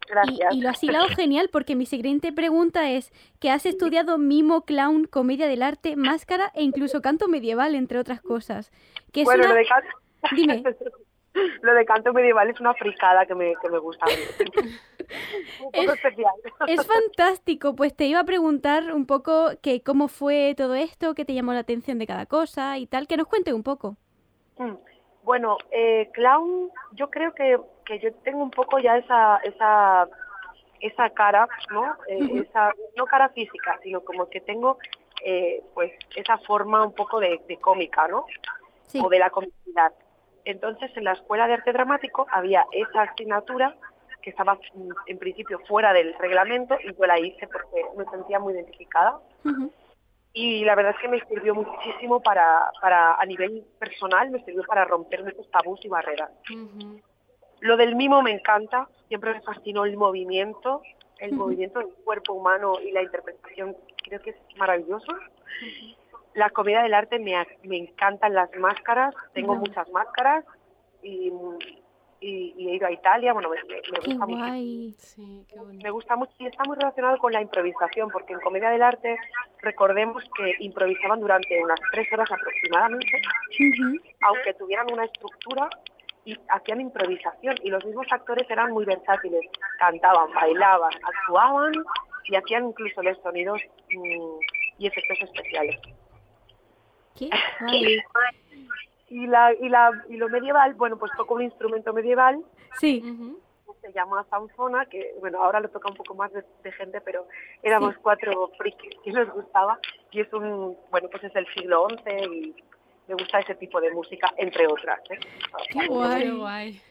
Gracias. 0.07 0.53
y 0.53 0.61
lo 0.61 0.69
has 0.69 0.83
hilado 0.83 1.07
genial 1.09 1.49
porque 1.51 1.75
mi 1.75 1.87
siguiente 1.87 2.31
pregunta 2.31 2.91
es 2.91 3.11
que 3.39 3.49
has 3.49 3.65
estudiado 3.65 4.19
mimo, 4.19 4.61
clown, 4.61 5.05
comedia 5.05 5.47
del 5.47 5.63
arte, 5.63 5.95
máscara 5.95 6.51
e 6.53 6.61
incluso 6.61 7.01
canto 7.01 7.27
medieval, 7.27 7.73
entre 7.73 7.97
otras 7.97 8.21
cosas. 8.21 8.71
Que 9.11 9.21
es 9.21 9.25
bueno, 9.25 9.45
una... 9.45 9.53
lo 9.53 9.55
de 9.55 9.65
canto... 9.65 9.87
Dime. 10.35 10.63
lo 11.61 11.73
de 11.73 11.85
canto 11.85 12.13
medieval 12.13 12.49
es 12.49 12.59
una 12.59 12.73
fricada 12.73 13.25
que 13.25 13.35
me, 13.35 13.53
que 13.61 13.69
me 13.69 13.79
gusta. 13.79 14.05
Un 15.63 15.71
poco 15.71 15.91
Es- 15.91 15.93
especial. 15.93 16.33
Es 16.67 16.85
fantástico, 16.87 17.75
pues 17.75 17.95
te 17.95 18.05
iba 18.05 18.19
a 18.19 18.23
preguntar 18.23 18.93
un 18.93 19.05
poco 19.05 19.51
que 19.61 19.81
cómo 19.81 20.07
fue 20.07 20.55
todo 20.57 20.75
esto, 20.75 21.13
qué 21.13 21.25
te 21.25 21.33
llamó 21.33 21.53
la 21.53 21.59
atención 21.59 21.99
de 21.99 22.07
cada 22.07 22.25
cosa 22.25 22.77
y 22.77 22.87
tal, 22.87 23.07
que 23.07 23.17
nos 23.17 23.27
cuente 23.27 23.53
un 23.53 23.63
poco. 23.63 23.97
Mm. 24.57 24.73
Bueno, 25.23 25.57
eh, 25.71 26.09
clown, 26.13 26.69
yo 26.93 27.09
creo 27.09 27.33
que, 27.33 27.57
que 27.85 27.99
yo 27.99 28.13
tengo 28.23 28.43
un 28.43 28.51
poco 28.51 28.77
ya 28.79 28.97
esa 28.97 29.37
esa 29.43 30.07
esa 30.81 31.09
cara, 31.11 31.47
¿no? 31.71 31.95
Eh, 32.07 32.45
esa 32.47 32.71
no 32.95 33.05
cara 33.05 33.29
física, 33.29 33.79
sino 33.81 34.01
como 34.01 34.29
que 34.29 34.39
tengo 34.41 34.77
eh, 35.23 35.63
pues 35.73 35.91
esa 36.15 36.37
forma 36.39 36.85
un 36.85 36.93
poco 36.93 37.19
de, 37.19 37.41
de 37.47 37.57
cómica, 37.57 38.07
¿no? 38.07 38.25
Sí. 38.83 39.01
O 39.03 39.09
de 39.09 39.17
la 39.17 39.31
comicidad. 39.31 39.93
Entonces, 40.45 40.95
en 40.95 41.03
la 41.03 41.13
escuela 41.13 41.47
de 41.47 41.53
arte 41.53 41.73
dramático 41.73 42.27
había 42.31 42.65
esa 42.71 43.01
asignatura 43.01 43.75
que 44.21 44.29
estaba 44.29 44.55
mm, 44.55 44.89
en 45.07 45.17
principio 45.19 45.59
fuera 45.67 45.93
del 45.93 46.13
reglamento 46.17 46.75
y 46.83 46.93
yo 46.95 47.05
la 47.05 47.19
hice 47.19 47.47
porque 47.47 47.83
me 47.97 48.05
sentía 48.05 48.39
muy 48.39 48.53
identificada. 48.53 49.19
Y 50.33 50.65
la 50.65 50.75
verdad 50.75 50.93
es 50.95 51.01
que 51.01 51.07
me 51.07 51.21
sirvió 51.27 51.55
muchísimo 51.55 52.21
para, 52.21 52.69
para 52.81 53.15
a 53.15 53.25
nivel 53.25 53.63
personal, 53.79 54.29
me 54.31 54.43
sirvió 54.43 54.63
para 54.63 54.83
romper 54.83 55.23
muchos 55.23 55.49
tabús 55.49 55.79
y 55.83 55.87
barreras. 55.87 56.29
Lo 57.61 57.77
del 57.77 57.95
mimo 57.95 58.21
me 58.21 58.31
encanta, 58.31 58.89
siempre 59.07 59.33
me 59.33 59.41
fascinó 59.41 59.85
el 59.85 59.95
movimiento, 59.95 60.81
el 61.19 61.33
movimiento 61.33 61.79
del 61.79 61.87
cuerpo 62.03 62.33
humano 62.33 62.73
y 62.81 62.91
la 62.91 63.01
interpretación, 63.01 63.77
creo 64.03 64.21
que 64.21 64.31
es 64.31 64.37
maravilloso. 64.57 65.07
La 66.35 66.49
comedia 66.49 66.83
del 66.83 66.93
arte 66.93 67.17
me, 67.19 67.35
encantan 67.77 68.33
las 68.33 68.53
máscaras, 68.57 69.13
tengo 69.33 69.55
muchas 69.55 69.89
máscaras 69.91 70.43
y, 71.01 71.31
y- 72.19 72.53
y 72.57 72.69
he 72.69 72.75
ido 72.75 72.87
a 72.87 72.91
Italia, 72.91 73.31
bueno, 73.33 73.49
me, 73.49 73.57
me- 73.63 73.81
gusta 74.05 74.25
mucho. 74.25 74.43
Sí. 74.99 75.45
Me 75.83 75.89
gusta 75.91 76.15
mucho 76.15 76.33
y 76.39 76.47
está 76.47 76.63
muy 76.65 76.75
relacionado 76.75 77.17
con 77.19 77.31
la 77.31 77.41
improvisación, 77.41 78.09
porque 78.09 78.33
en 78.33 78.39
Comedia 78.41 78.69
del 78.69 78.81
Arte 78.83 79.17
recordemos 79.61 80.23
que 80.35 80.55
improvisaban 80.59 81.19
durante 81.21 81.61
unas 81.63 81.79
tres 81.91 82.07
horas 82.11 82.29
aproximadamente, 82.31 83.21
aunque 84.21 84.53
tuvieran 84.55 84.87
una 84.91 85.05
estructura 85.05 85.69
y 86.25 86.35
hacían 86.49 86.81
improvisación 86.81 87.55
y 87.63 87.69
los 87.69 87.85
mismos 87.85 88.07
actores 88.11 88.49
eran 88.49 88.71
muy 88.71 88.83
versátiles, 88.83 89.41
cantaban, 89.79 90.33
bailaban, 90.33 90.91
actuaban 91.03 91.71
y 92.25 92.35
hacían 92.35 92.67
incluso 92.67 93.01
los 93.03 93.17
sonidos 93.19 93.61
mm, 93.95 94.39
y 94.79 94.87
efectos 94.87 95.19
especiales. 95.21 95.79
Qué. 97.17 97.29
Y 99.07 99.27
la 99.27 99.53
y 99.53 99.69
la 99.69 99.91
y 100.09 100.17
lo 100.17 100.27
medieval, 100.29 100.73
bueno, 100.73 100.97
pues 100.97 101.11
toco 101.15 101.35
un 101.35 101.43
instrumento 101.43 101.93
medieval 101.93 102.43
Sí. 102.79 103.03
Se 103.81 103.93
llama 103.93 104.25
Sanfona, 104.31 104.87
que 104.87 105.13
bueno, 105.19 105.43
ahora 105.43 105.59
lo 105.59 105.69
toca 105.69 105.89
un 105.89 105.95
poco 105.95 106.15
más 106.15 106.33
de, 106.33 106.43
de 106.63 106.71
gente, 106.71 106.99
pero 107.01 107.27
éramos 107.61 107.93
Sí. 107.93 107.99
cuatro 108.01 108.51
frikis 108.57 108.95
que 109.03 109.11
nos 109.11 109.29
gustaba 109.31 109.79
y 110.11 110.21
es 110.21 110.33
un, 110.33 110.75
bueno, 110.89 111.07
pues 111.11 111.23
es 111.23 111.35
el 111.35 111.45
siglo 111.53 111.87
XI 111.89 112.25
y 112.33 112.55
me 113.07 113.13
gusta 113.13 113.39
ese 113.39 113.53
tipo 113.55 113.79
de 113.79 113.91
música, 113.91 114.33
entre 114.37 114.65
otras. 114.65 114.99
¿eh? 115.11 115.19
Qué 115.69 115.87
guay. 115.87 116.31
Guay. 116.31 116.81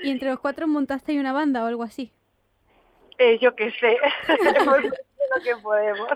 Y 0.00 0.10
entre 0.10 0.30
los 0.30 0.40
cuatro 0.40 0.66
montaste 0.66 1.18
una 1.18 1.32
banda 1.32 1.62
o 1.62 1.66
algo 1.68 1.84
así. 1.84 2.12
Eh, 3.18 3.38
yo 3.38 3.54
qué 3.54 3.70
sé, 3.70 3.96
lo 5.36 5.42
que 5.44 5.56
podemos. 5.62 6.08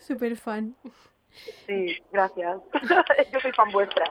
Súper 0.00 0.36
fan. 0.36 0.76
Sí, 1.66 1.96
gracias. 2.12 2.58
Yo 3.32 3.40
soy 3.40 3.52
fan 3.52 3.70
vuestra. 3.72 4.04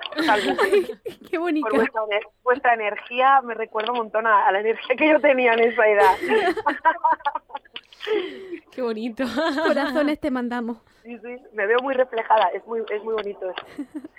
Qué 1.29 1.37
bonita. 1.37 1.69
Por 1.69 1.77
vuestra, 1.77 2.01
vuestra 2.43 2.73
energía 2.73 3.41
me 3.41 3.53
recuerda 3.53 3.91
un 3.91 3.99
montón 3.99 4.25
a, 4.27 4.47
a 4.47 4.51
la 4.51 4.59
energía 4.61 4.95
que 4.95 5.09
yo 5.09 5.19
tenía 5.19 5.53
en 5.53 5.59
esa 5.59 5.87
edad. 5.87 6.15
Qué 8.71 8.81
bonito. 8.81 9.23
Corazones 9.67 10.19
te 10.19 10.31
mandamos. 10.31 10.77
Sí, 11.03 11.17
sí, 11.19 11.35
me 11.53 11.67
veo 11.67 11.79
muy 11.81 11.93
reflejada, 11.93 12.47
es 12.49 12.65
muy, 12.65 12.81
es 12.89 13.03
muy 13.03 13.13
bonito. 13.13 13.53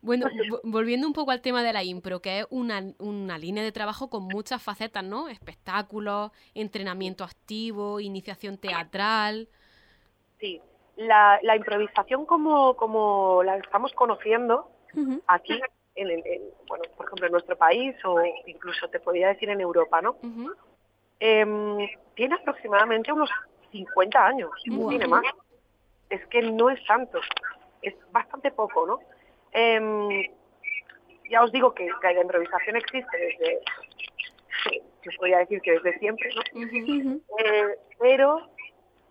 Bueno, 0.00 0.28
vo- 0.48 0.60
volviendo 0.62 1.06
un 1.06 1.12
poco 1.12 1.30
al 1.30 1.42
tema 1.42 1.62
de 1.62 1.74
la 1.74 1.82
impro, 1.84 2.22
que 2.22 2.38
es 2.40 2.46
una, 2.48 2.82
una 2.98 3.36
línea 3.36 3.62
de 3.62 3.70
trabajo 3.70 4.08
con 4.08 4.22
muchas 4.22 4.62
facetas, 4.62 5.04
¿no? 5.04 5.28
Espectáculos, 5.28 6.30
entrenamiento 6.54 7.22
activo, 7.22 8.00
iniciación 8.00 8.56
teatral. 8.56 9.50
Sí, 10.38 10.58
la, 10.96 11.38
la 11.42 11.56
improvisación 11.56 12.26
como, 12.26 12.74
como 12.76 13.42
la 13.42 13.56
estamos 13.56 13.92
conociendo 13.92 14.68
aquí, 15.26 15.60
en, 15.94 16.08
bueno, 16.68 16.84
por 16.96 17.06
ejemplo, 17.06 17.26
en 17.26 17.32
nuestro 17.32 17.56
país 17.56 17.94
o 18.04 18.20
incluso 18.46 18.88
te 18.88 19.00
podría 19.00 19.28
decir 19.28 19.50
en 19.50 19.60
Europa, 19.60 20.00
¿no? 20.00 20.16
Em, 21.18 21.88
tiene 22.14 22.34
aproximadamente 22.34 23.12
unos 23.12 23.30
50 23.70 24.26
años, 24.26 24.50
tiene 24.62 25.06
más. 25.06 25.24
Es 26.08 26.26
que 26.26 26.42
no 26.42 26.70
es 26.70 26.84
tanto, 26.86 27.20
es 27.82 27.94
bastante 28.10 28.50
poco, 28.50 28.86
¿no? 28.86 28.98
Em, 29.52 30.26
ya 31.30 31.42
os 31.42 31.52
digo 31.52 31.72
que, 31.72 31.88
que 32.00 32.14
la 32.14 32.22
improvisación 32.22 32.76
existe 32.76 33.16
desde, 33.16 33.60
yo 35.02 35.10
podría 35.18 35.38
decir 35.38 35.60
que 35.60 35.72
desde 35.72 35.98
siempre. 35.98 36.30
Eh, 37.38 37.78
pero 37.98 38.40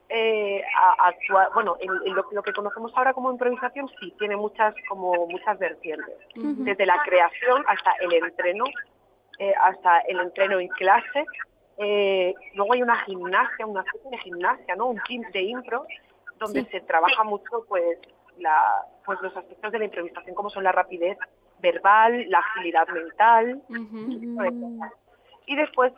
eh, 0.09 0.63
a- 0.75 1.09
actua- 1.09 1.49
bueno, 1.53 1.77
en, 1.79 1.89
en 2.05 2.15
lo, 2.15 2.25
lo 2.31 2.41
que 2.43 2.51
conocemos 2.53 2.91
ahora 2.95 3.13
como 3.13 3.31
improvisación 3.31 3.87
sí 3.99 4.11
tiene 4.17 4.35
muchas 4.35 4.73
como 4.87 5.27
muchas 5.27 5.57
vertientes, 5.59 6.15
desde 6.35 6.85
la 6.85 7.01
creación 7.03 7.63
hasta 7.67 7.91
el 8.01 8.13
entreno, 8.13 8.65
eh, 9.37 9.53
hasta 9.61 9.99
el 9.99 10.19
entreno 10.19 10.59
en 10.59 10.67
clase. 10.69 11.25
eh, 11.77 12.33
luego 12.55 12.73
hay 12.73 12.81
una 12.81 12.97
gimnasia, 13.05 13.65
una 13.65 13.81
especie 13.81 14.09
de 14.11 14.17
gimnasia, 14.17 14.75
¿no? 14.75 14.87
Un 14.87 15.01
team 15.07 15.21
de 15.31 15.41
impro 15.43 15.85
donde 16.37 16.63
Sí. 16.63 16.69
se 16.71 16.81
trabaja 16.81 17.23
mucho, 17.23 17.63
pues, 17.69 17.97
la, 18.37 18.83
pues 19.05 19.19
los 19.21 19.35
aspectos 19.37 19.71
de 19.71 19.79
la 19.79 19.85
improvisación 19.85 20.35
como 20.35 20.49
son 20.49 20.63
la 20.65 20.71
rapidez 20.73 21.17
verbal, 21.59 22.29
la 22.29 22.39
agilidad 22.39 22.87
mental. 22.89 23.61
Y 25.45 25.55
después, 25.55 25.93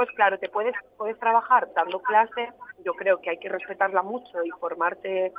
pues 0.00 0.16
claro, 0.16 0.38
te 0.38 0.48
puedes, 0.48 0.74
puedes 0.96 1.18
trabajar 1.18 1.68
dando 1.74 2.00
clase, 2.00 2.48
yo 2.84 2.94
creo 2.94 3.20
que 3.20 3.28
hay 3.28 3.38
que 3.38 3.50
respetarla 3.50 4.00
mucho 4.02 4.42
y 4.42 4.48
formarte 4.58 5.30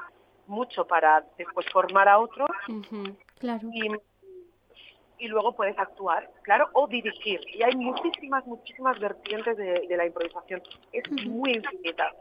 mucho 0.45 0.85
para 0.85 1.23
después 1.35 1.65
formar 1.71 2.07
a 2.07 2.19
otros. 2.19 2.47
Claro. 3.39 3.67
y, 3.73 3.89
y 5.17 5.27
luego 5.29 5.55
puedes 5.55 5.77
actuar, 5.79 6.29
claro, 6.43 6.69
o 6.73 6.87
dirigir. 6.87 7.39
Y 7.55 7.63
hay 7.63 7.75
muchísimas, 7.75 8.45
muchísimas 8.45 8.99
vertientes 8.99 9.57
de, 9.57 9.87
de 9.87 9.97
la 9.97 10.05
improvisación. 10.05 10.61
Es 10.91 11.09
muy 11.27 11.53
infinita. 11.53 12.11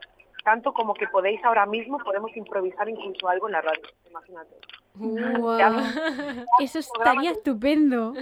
Tanto 0.42 0.72
como 0.72 0.94
que 0.94 1.06
podéis 1.08 1.44
ahora 1.44 1.66
mismo, 1.66 1.98
podemos 1.98 2.34
improvisar 2.34 2.88
incluso 2.88 3.28
algo 3.28 3.48
en 3.48 3.52
la 3.52 3.60
radio, 3.60 3.82
imagínate. 4.08 4.54
Eso 6.58 6.78
estaría 6.78 7.32
estupendo. 7.32 8.14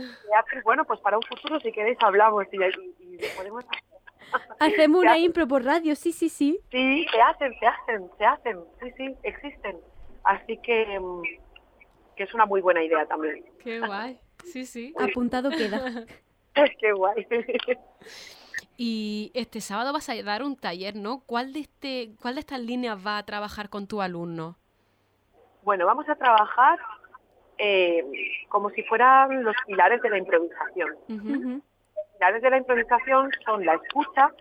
Bueno, 0.65 0.85
pues 0.85 0.99
para 1.01 1.17
un 1.17 1.23
futuro 1.23 1.61
si 1.61 1.71
queréis 1.71 1.99
hablamos 2.03 2.45
y, 2.53 2.57
y- 2.57 3.15
y 3.15 3.19
podemos 3.37 3.65
Hacemos 4.61 5.03
una 5.03 5.19
impro 5.19 5.47
por 5.47 5.65
radio, 5.65 5.95
sí, 5.95 6.13
sí, 6.13 6.29
sí. 6.29 6.59
Sí, 6.71 7.07
se 7.11 7.21
hacen, 7.21 7.55
se 7.59 7.67
hacen, 7.67 8.11
se 8.19 8.25
hacen, 8.25 8.59
sí, 8.81 8.93
sí, 8.97 9.17
existen. 9.23 9.77
Así 10.25 10.59
que, 10.59 10.99
mm, 11.01 11.23
que 12.17 12.25
es 12.25 12.35
una 12.35 12.47
muy 12.47 12.61
buena 12.61 12.83
idea 12.83 13.07
también. 13.07 13.45
Qué 13.63 13.81
guay. 13.81 14.19
Sí, 14.45 14.65
sí. 14.67 14.95
Apuntado 14.99 15.51
queda. 15.51 16.05
Qué 16.81 16.93
guay. 16.93 17.27
Y 18.77 19.31
este 19.35 19.61
sábado 19.61 19.93
vas 19.93 20.09
a 20.09 20.23
dar 20.23 20.43
un 20.43 20.57
taller, 20.57 20.97
¿no? 20.97 21.21
¿Cuál 21.27 21.53
de 21.53 21.61
este, 21.61 22.15
cuál 22.21 22.35
de 22.35 22.41
estas 22.41 22.61
líneas 22.61 22.99
va 23.05 23.19
a 23.19 23.23
trabajar 23.25 23.69
con 23.69 23.87
tu 23.87 24.01
alumno? 24.03 24.57
Bueno, 25.63 25.87
vamos 25.87 26.09
a 26.09 26.15
trabajar 26.15 26.79
eh, 27.59 28.05
como 28.49 28.71
si 28.71 28.83
fueran 28.85 29.43
los 29.43 29.57
pilares 29.67 30.01
de 30.01 30.11
la 30.11 30.19
improvisación. 30.19 30.91
Ujú. 31.09 31.63
Pilares 32.19 32.43
de 32.43 32.51
la 32.51 32.59
improvisación 32.59 33.31
son 33.45 33.65
la 33.65 33.75
escucha, 33.75 34.33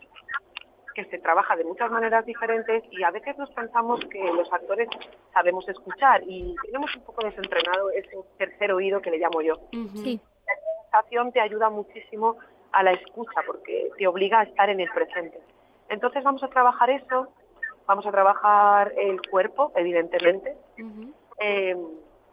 que 0.95 1.05
se 1.05 1.19
trabaja 1.19 1.55
de 1.55 1.63
muchas 1.63 1.91
maneras 1.91 2.25
diferentes 2.25 2.83
y 2.89 3.03
a 3.03 3.11
veces 3.11 3.37
nos 3.37 3.51
pensamos 3.51 3.99
que 4.05 4.19
los 4.33 4.51
actores 4.51 4.89
sabemos 5.31 5.69
escuchar 5.69 6.23
y 6.25 6.55
tenemos 6.63 6.95
un 6.95 7.03
poco 7.03 7.23
desentrenado 7.23 7.91
ese 7.91 8.17
tercer 8.39 8.71
oído 8.71 8.99
que 8.99 9.11
le 9.11 9.19
llamo 9.19 9.43
yo. 9.43 9.59
Sí. 9.71 10.19
La 10.47 10.53
improvisación 10.55 11.31
te 11.33 11.39
ayuda 11.39 11.69
muchísimo 11.69 12.37
a 12.71 12.81
la 12.81 12.93
escucha 12.93 13.41
porque 13.45 13.91
te 13.95 14.07
obliga 14.07 14.39
a 14.39 14.43
estar 14.43 14.71
en 14.71 14.79
el 14.79 14.89
presente. 14.89 15.39
Entonces 15.89 16.23
vamos 16.23 16.41
a 16.41 16.47
trabajar 16.47 16.89
eso, 16.89 17.27
vamos 17.85 18.07
a 18.07 18.11
trabajar 18.11 18.91
el 18.97 19.21
cuerpo, 19.21 19.71
evidentemente, 19.75 20.57
eh, 21.39 21.77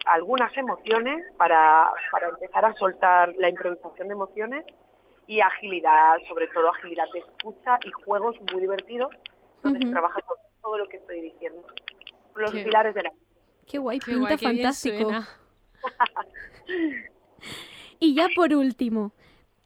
algunas 0.06 0.56
emociones 0.56 1.22
para, 1.36 1.92
para 2.10 2.28
empezar 2.30 2.64
a 2.64 2.72
soltar 2.76 3.34
la 3.36 3.50
improvisación 3.50 4.08
de 4.08 4.14
emociones 4.14 4.64
y 5.26 5.40
agilidad, 5.40 6.16
sobre 6.28 6.48
todo 6.48 6.70
agilidad 6.70 7.06
de 7.12 7.20
escucha 7.20 7.78
y 7.84 7.90
juegos 8.04 8.36
muy 8.52 8.60
divertidos 8.60 9.10
donde 9.62 9.80
se 9.80 9.90
trabaja 9.90 10.20
todo, 10.20 10.38
todo 10.62 10.78
lo 10.78 10.88
que 10.88 10.98
estoy 10.98 11.20
diciendo. 11.20 11.66
Los 12.34 12.52
Qué- 12.52 12.64
pilares 12.64 12.94
de 12.94 13.02
la 13.02 13.12
Qué 13.66 13.78
guay, 13.78 13.98
Qué 13.98 14.06
pinta 14.12 14.20
guay, 14.20 14.36
qué 14.36 14.48
bien 14.48 14.62
fantástico. 14.62 15.10
Y 18.00 18.14
ya 18.14 18.28
por 18.34 18.52
último, 18.52 19.12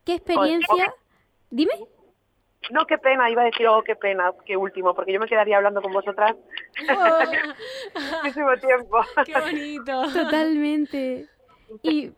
¿qué 0.05 0.15
experiencia? 0.15 0.95
Dime. 1.51 1.73
No, 2.71 2.87
qué 2.87 2.99
pena, 2.99 3.31
iba 3.31 3.43
a 3.43 3.47
decir, 3.47 3.67
oh, 3.67 3.83
qué 3.83 3.97
pena, 3.97 4.31
qué 4.45 4.57
último, 4.57 4.95
porque 4.95 5.13
yo 5.13 5.19
me 5.21 5.27
quedaría 5.27 5.57
hablando 5.57 5.81
con 5.81 5.93
vosotras 5.93 6.37
muchísimo 8.23 8.57
tiempo. 8.59 9.01
Qué 9.25 9.41
bonito. 9.41 10.03
Totalmente. 10.13 11.27
Y, 11.83 12.13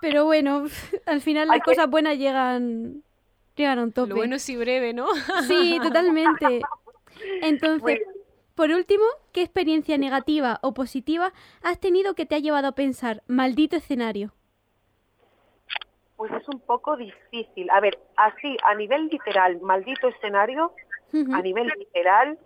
pero 0.00 0.24
bueno, 0.24 0.64
al 1.06 1.20
final 1.20 1.48
las 1.48 1.60
cosas 1.60 1.88
buenas 1.88 2.18
llegan, 2.18 3.02
llegan 3.56 3.78
a 3.78 3.82
un 3.82 3.92
tope. 3.92 4.10
Lo 4.10 4.16
bueno 4.16 4.36
es 4.36 4.48
y 4.48 4.56
breve, 4.56 4.92
¿no? 4.92 5.06
Sí, 5.48 5.78
totalmente. 5.82 6.62
Entonces, 7.42 8.00
por 8.54 8.70
último, 8.70 9.04
¿qué 9.32 9.42
experiencia 9.42 9.98
negativa 9.98 10.58
o 10.62 10.74
positiva 10.74 11.32
has 11.62 11.80
tenido 11.80 12.14
que 12.14 12.26
te 12.26 12.34
ha 12.34 12.38
llevado 12.38 12.68
a 12.68 12.72
pensar, 12.72 13.22
maldito 13.26 13.76
escenario? 13.76 14.32
Pues 16.16 16.32
es 16.32 16.48
un 16.48 16.60
poco 16.60 16.96
difícil. 16.96 17.68
A 17.70 17.80
ver, 17.80 17.98
así, 18.16 18.56
a 18.64 18.74
nivel 18.74 19.08
literal, 19.08 19.60
maldito 19.60 20.08
escenario, 20.08 20.72
a 21.32 21.42
nivel 21.42 21.70
literal, 21.78 22.38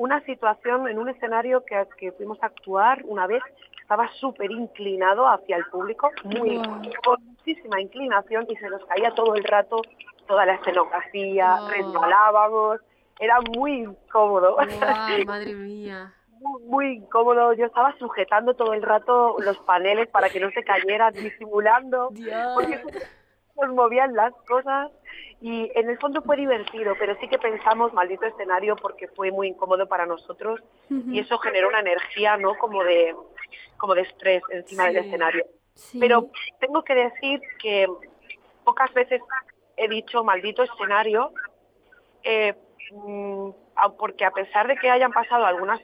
una 0.00 0.24
situación 0.24 0.88
en 0.88 0.98
un 0.98 1.10
escenario 1.10 1.62
que, 1.66 1.86
que 1.98 2.12
fuimos 2.12 2.42
a 2.42 2.46
actuar 2.46 3.02
una 3.04 3.26
vez 3.26 3.42
estaba 3.82 4.10
súper 4.14 4.50
inclinado 4.50 5.28
hacia 5.28 5.56
el 5.56 5.64
público, 5.66 6.10
muy 6.24 6.56
con 7.04 7.22
muchísima 7.26 7.80
inclinación 7.82 8.46
y 8.48 8.56
se 8.56 8.70
nos 8.70 8.82
caía 8.86 9.10
todo 9.10 9.34
el 9.34 9.44
rato 9.44 9.82
toda 10.26 10.46
la 10.46 10.54
escenografía, 10.54 11.58
resbalábamos, 11.68 12.80
era 13.18 13.40
muy 13.54 13.82
incómodo. 13.82 14.54
Guau, 14.54 14.66
madre 15.26 15.54
mía. 15.54 16.14
muy, 16.66 16.98
incómodo. 16.98 17.52
Yo 17.52 17.66
estaba 17.66 17.94
sujetando 17.98 18.54
todo 18.54 18.72
el 18.72 18.82
rato 18.82 19.36
los 19.40 19.58
paneles 19.58 20.08
para 20.08 20.30
que 20.30 20.40
no 20.40 20.50
se 20.52 20.62
cayeran, 20.62 21.12
disimulando, 21.12 22.08
Dios. 22.12 22.52
porque 22.54 22.80
nos 23.60 23.74
movían 23.74 24.14
las 24.14 24.32
cosas. 24.48 24.92
Y 25.40 25.72
en 25.74 25.88
el 25.88 25.98
fondo 25.98 26.20
fue 26.20 26.36
divertido, 26.36 26.94
pero 26.98 27.16
sí 27.18 27.26
que 27.26 27.38
pensamos, 27.38 27.94
maldito 27.94 28.26
escenario, 28.26 28.76
porque 28.76 29.08
fue 29.08 29.30
muy 29.30 29.48
incómodo 29.48 29.88
para 29.88 30.04
nosotros 30.04 30.60
y 30.90 31.18
eso 31.18 31.38
generó 31.38 31.68
una 31.68 31.80
energía, 31.80 32.36
¿no? 32.36 32.56
Como 32.58 32.84
de, 32.84 33.14
como 33.78 33.94
de 33.94 34.02
estrés 34.02 34.42
encima 34.50 34.86
del 34.86 34.98
escenario. 34.98 35.46
Sí. 35.74 35.98
Pero 35.98 36.30
tengo 36.58 36.84
que 36.84 36.94
decir 36.94 37.40
que 37.58 37.86
pocas 38.64 38.92
veces 38.92 39.22
he 39.78 39.88
dicho 39.88 40.22
maldito 40.24 40.62
escenario, 40.62 41.32
eh, 42.22 42.54
mm, 42.92 43.50
porque 43.98 44.26
a 44.26 44.30
pesar 44.32 44.68
de 44.68 44.76
que 44.76 44.90
hayan 44.90 45.10
pasado 45.10 45.46
algunos 45.46 45.80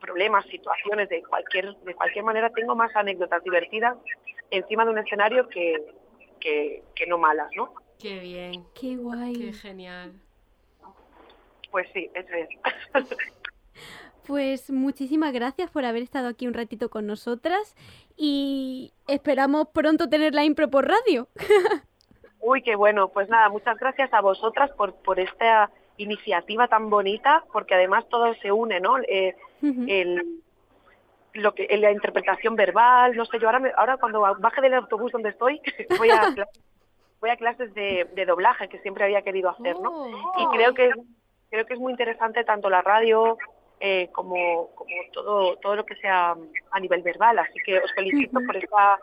problemas, 0.00 0.44
situaciones 0.46 1.08
de 1.08 1.22
cualquier, 1.22 1.74
de 1.76 1.94
cualquier 1.94 2.24
manera, 2.24 2.50
tengo 2.50 2.76
más 2.76 2.94
anécdotas 2.94 3.42
divertidas 3.42 3.96
encima 4.50 4.84
de 4.84 4.90
un 4.90 4.98
escenario 4.98 5.48
que, 5.48 5.82
que, 6.38 6.82
que 6.94 7.06
no 7.06 7.16
malas, 7.16 7.48
¿no? 7.56 7.72
Qué 7.98 8.18
bien. 8.20 8.64
Qué 8.78 8.96
guay. 8.96 9.34
Qué 9.34 9.52
genial. 9.52 10.12
Pues 11.70 11.86
sí, 11.92 12.10
eso 12.14 12.28
es. 12.34 12.48
Pues 14.26 14.72
muchísimas 14.72 15.32
gracias 15.32 15.70
por 15.70 15.84
haber 15.84 16.02
estado 16.02 16.26
aquí 16.26 16.48
un 16.48 16.54
ratito 16.54 16.90
con 16.90 17.06
nosotras 17.06 17.76
y 18.16 18.92
esperamos 19.06 19.68
pronto 19.68 20.08
tener 20.08 20.34
la 20.34 20.42
impro 20.44 20.68
por 20.68 20.88
radio. 20.88 21.28
Uy, 22.40 22.60
qué 22.62 22.74
bueno. 22.74 23.06
Pues 23.06 23.28
nada, 23.28 23.48
muchas 23.50 23.78
gracias 23.78 24.12
a 24.12 24.20
vosotras 24.20 24.72
por, 24.72 24.96
por 24.96 25.20
esta 25.20 25.70
iniciativa 25.96 26.66
tan 26.66 26.90
bonita, 26.90 27.44
porque 27.52 27.74
además 27.76 28.04
todo 28.08 28.34
se 28.42 28.50
une, 28.50 28.80
¿no? 28.80 28.98
Eh, 28.98 29.36
el, 29.62 30.40
lo 31.34 31.54
que, 31.54 31.68
la 31.78 31.92
interpretación 31.92 32.56
verbal, 32.56 33.14
no 33.16 33.26
sé, 33.26 33.38
yo 33.38 33.46
ahora, 33.46 33.60
me- 33.60 33.72
ahora 33.76 33.96
cuando 33.96 34.22
baje 34.40 34.60
del 34.60 34.74
autobús 34.74 35.12
donde 35.12 35.28
estoy, 35.28 35.60
voy 35.98 36.10
a, 36.10 36.34
voy 37.20 37.30
a 37.30 37.36
clases 37.36 37.72
de, 37.74 38.08
de 38.14 38.26
doblaje 38.26 38.68
que 38.68 38.78
siempre 38.80 39.04
había 39.04 39.22
querido 39.22 39.50
hacer, 39.50 39.78
¿no? 39.80 39.90
Oh. 39.90 40.34
Y 40.38 40.56
creo 40.56 40.74
que, 40.74 40.90
creo 41.50 41.66
que 41.66 41.74
es 41.74 41.80
muy 41.80 41.92
interesante 41.92 42.44
tanto 42.44 42.70
la 42.70 42.82
radio 42.82 43.36
eh, 43.80 44.08
como, 44.12 44.70
como 44.74 44.94
todo, 45.12 45.56
todo 45.56 45.76
lo 45.76 45.84
que 45.84 45.96
sea 45.96 46.34
a 46.70 46.80
nivel 46.80 47.02
verbal. 47.02 47.38
Así 47.38 47.58
que 47.64 47.78
os 47.78 47.92
felicito 47.92 48.40
por 48.46 48.56
esta 48.56 48.98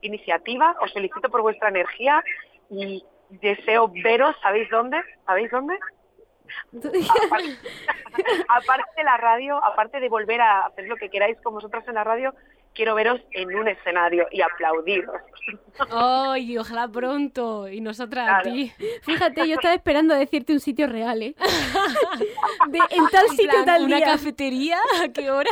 iniciativa, 0.00 0.76
os 0.80 0.92
felicito 0.92 1.30
por 1.30 1.42
vuestra 1.42 1.68
energía 1.68 2.22
y 2.70 3.04
deseo 3.30 3.88
veros, 3.88 4.36
¿sabéis 4.42 4.68
dónde? 4.70 5.00
¿Sabéis 5.26 5.50
dónde? 5.50 5.78
aparte 8.48 8.90
de 8.96 9.04
la 9.04 9.16
radio, 9.16 9.62
aparte 9.62 10.00
de 10.00 10.08
volver 10.08 10.40
a 10.40 10.66
hacer 10.66 10.86
lo 10.86 10.96
que 10.96 11.10
queráis 11.10 11.38
con 11.42 11.54
vosotras 11.54 11.86
en 11.88 11.94
la 11.94 12.04
radio, 12.04 12.34
quiero 12.78 12.94
veros 12.94 13.20
en 13.32 13.52
un 13.56 13.66
escenario 13.66 14.28
y 14.30 14.40
aplaudiros. 14.40 15.16
Ay, 15.90 16.56
ojalá 16.56 16.86
pronto. 16.86 17.68
Y 17.68 17.80
nosotras 17.80 18.28
a 18.30 18.42
ti. 18.42 18.72
Fíjate, 19.02 19.48
yo 19.48 19.54
estaba 19.54 19.74
esperando 19.74 20.14
a 20.14 20.16
decirte 20.16 20.52
un 20.52 20.60
sitio 20.60 20.86
real, 20.86 21.20
¿eh? 21.22 21.34
De- 22.68 22.78
en 22.90 23.06
tal 23.10 23.24
En 23.26 23.30
sitio, 23.32 23.50
plan, 23.50 23.64
tal 23.64 23.82
¿Una 23.84 23.96
día. 23.96 24.06
cafetería? 24.06 24.78
¿A 25.02 25.08
qué 25.08 25.28
hora? 25.30 25.50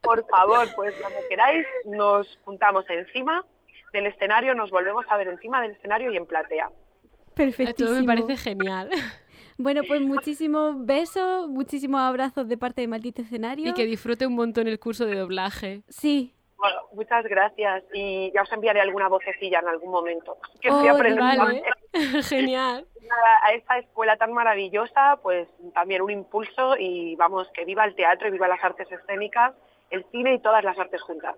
Por 0.00 0.24
favor, 0.28 0.68
pues 0.76 0.94
cuando 1.00 1.18
queráis, 1.28 1.66
nos 1.86 2.38
juntamos 2.44 2.84
encima 2.88 3.44
del 3.92 4.06
escenario, 4.06 4.54
nos 4.54 4.70
volvemos 4.70 5.04
a 5.08 5.16
ver 5.16 5.26
encima 5.28 5.60
del 5.60 5.72
escenario 5.72 6.12
y 6.12 6.16
en 6.16 6.26
platea. 6.26 6.70
Perfectísimo. 7.34 7.88
Todo 7.88 8.00
me 8.00 8.06
parece 8.06 8.36
genial. 8.36 8.90
Bueno, 9.56 9.82
pues 9.86 10.00
muchísimos 10.02 10.84
besos, 10.84 11.48
muchísimos 11.48 12.00
abrazos 12.00 12.48
de 12.48 12.56
parte 12.58 12.80
de 12.80 12.88
Maldito 12.88 13.22
Escenario. 13.22 13.70
Y 13.70 13.72
que 13.74 13.84
disfrute 13.86 14.26
un 14.26 14.34
montón 14.34 14.66
el 14.68 14.78
curso 14.80 15.06
de 15.06 15.14
doblaje. 15.16 15.82
Sí. 15.88 16.33
Muchas 16.94 17.24
gracias 17.24 17.82
y 17.92 18.30
ya 18.34 18.42
os 18.42 18.52
enviaré 18.52 18.80
alguna 18.80 19.08
vocecilla 19.08 19.58
en 19.60 19.68
algún 19.68 19.90
momento. 19.90 20.36
Que 20.60 20.70
Oh, 20.70 20.76
estoy 20.76 20.88
aprendiendo 20.88 21.44
Vale. 21.44 21.62
Genial. 22.22 22.86
a 23.42 23.52
esta 23.52 23.78
escuela 23.78 24.16
tan 24.16 24.32
maravillosa, 24.32 25.18
pues 25.22 25.48
también 25.74 26.02
un 26.02 26.10
impulso 26.10 26.76
y 26.78 27.14
vamos, 27.16 27.48
que 27.54 27.64
viva 27.64 27.84
el 27.84 27.94
teatro 27.94 28.28
y 28.28 28.30
viva 28.32 28.48
las 28.48 28.62
artes 28.62 28.90
escénicas, 28.90 29.52
el 29.90 30.04
cine 30.10 30.34
y 30.34 30.38
todas 30.40 30.64
las 30.64 30.78
artes 30.78 31.02
juntas. 31.02 31.34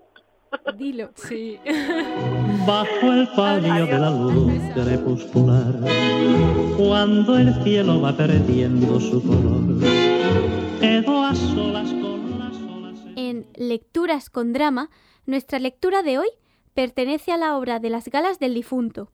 Dilo. 0.76 1.10
Sí. 1.16 1.58
Bajo 2.66 3.12
el 3.12 3.28
palio 3.34 3.86
de 3.86 3.98
la 3.98 4.10
luz 4.10 4.52
crepuscular, 4.74 5.74
cuando 6.76 7.36
el 7.38 7.54
cielo 7.62 8.00
va 8.00 8.12
perdiendo 8.16 8.98
su 9.00 9.22
color, 9.22 9.80
quedo 10.80 11.24
a 11.24 11.34
solas 11.34 11.90
con 11.92 12.38
las 12.38 12.56
olas. 12.62 12.98
En 13.16 13.46
Lecturas 13.54 14.30
con 14.30 14.52
Drama, 14.52 14.88
nuestra 15.26 15.58
lectura 15.58 16.02
de 16.02 16.18
hoy 16.18 16.28
pertenece 16.74 17.32
a 17.32 17.36
la 17.36 17.56
obra 17.56 17.80
de 17.80 17.90
las 17.90 18.08
galas 18.08 18.38
del 18.38 18.54
difunto, 18.54 19.10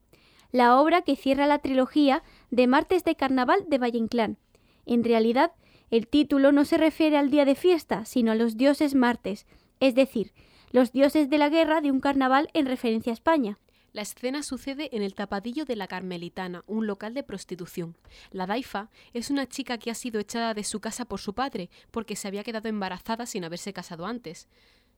la 0.51 0.81
obra 0.81 1.03
que 1.03 1.17
cierra 1.17 1.47
la 1.47 1.59
trilogía 1.59 2.23
de 2.51 2.67
Martes 2.67 3.05
de 3.05 3.17
Carnaval 3.17 3.65
de 3.69 3.79
Valle 3.79 3.99
Inclán. 3.99 4.39
En 4.85 5.03
realidad, 5.05 5.53
el 5.91 6.07
título 6.07 6.53
no 6.53 6.65
se 6.65 6.77
refiere 6.77 7.17
al 7.17 7.31
día 7.31 7.45
de 7.45 7.55
fiesta, 7.55 8.05
sino 8.05 8.33
a 8.33 8.35
los 8.35 8.57
dioses 8.57 8.95
martes, 8.95 9.47
es 9.81 9.95
decir, 9.95 10.33
los 10.71 10.93
dioses 10.93 11.29
de 11.29 11.39
la 11.39 11.49
guerra 11.49 11.81
de 11.81 11.91
un 11.91 12.01
carnaval 12.01 12.49
en 12.55 12.67
referencia 12.67 13.13
a 13.13 13.15
España. 13.15 13.59
La 13.93 14.01
escena 14.01 14.43
sucede 14.43 14.89
en 14.97 15.03
el 15.03 15.15
tapadillo 15.15 15.67
de 15.67 15.77
la 15.77 15.87
Carmelitana, 15.87 16.65
un 16.67 16.87
local 16.87 17.13
de 17.13 17.23
prostitución. 17.23 17.95
La 18.31 18.47
Daifa 18.47 18.89
es 19.13 19.29
una 19.29 19.47
chica 19.47 19.77
que 19.77 19.91
ha 19.91 19.95
sido 19.95 20.19
echada 20.19 20.55
de 20.55 20.65
su 20.65 20.81
casa 20.81 21.05
por 21.05 21.21
su 21.21 21.35
padre 21.35 21.69
porque 21.91 22.17
se 22.17 22.27
había 22.27 22.43
quedado 22.43 22.71
embarazada 22.71 23.27
sin 23.27 23.45
haberse 23.45 23.75
casado 23.75 24.07
antes. 24.07 24.49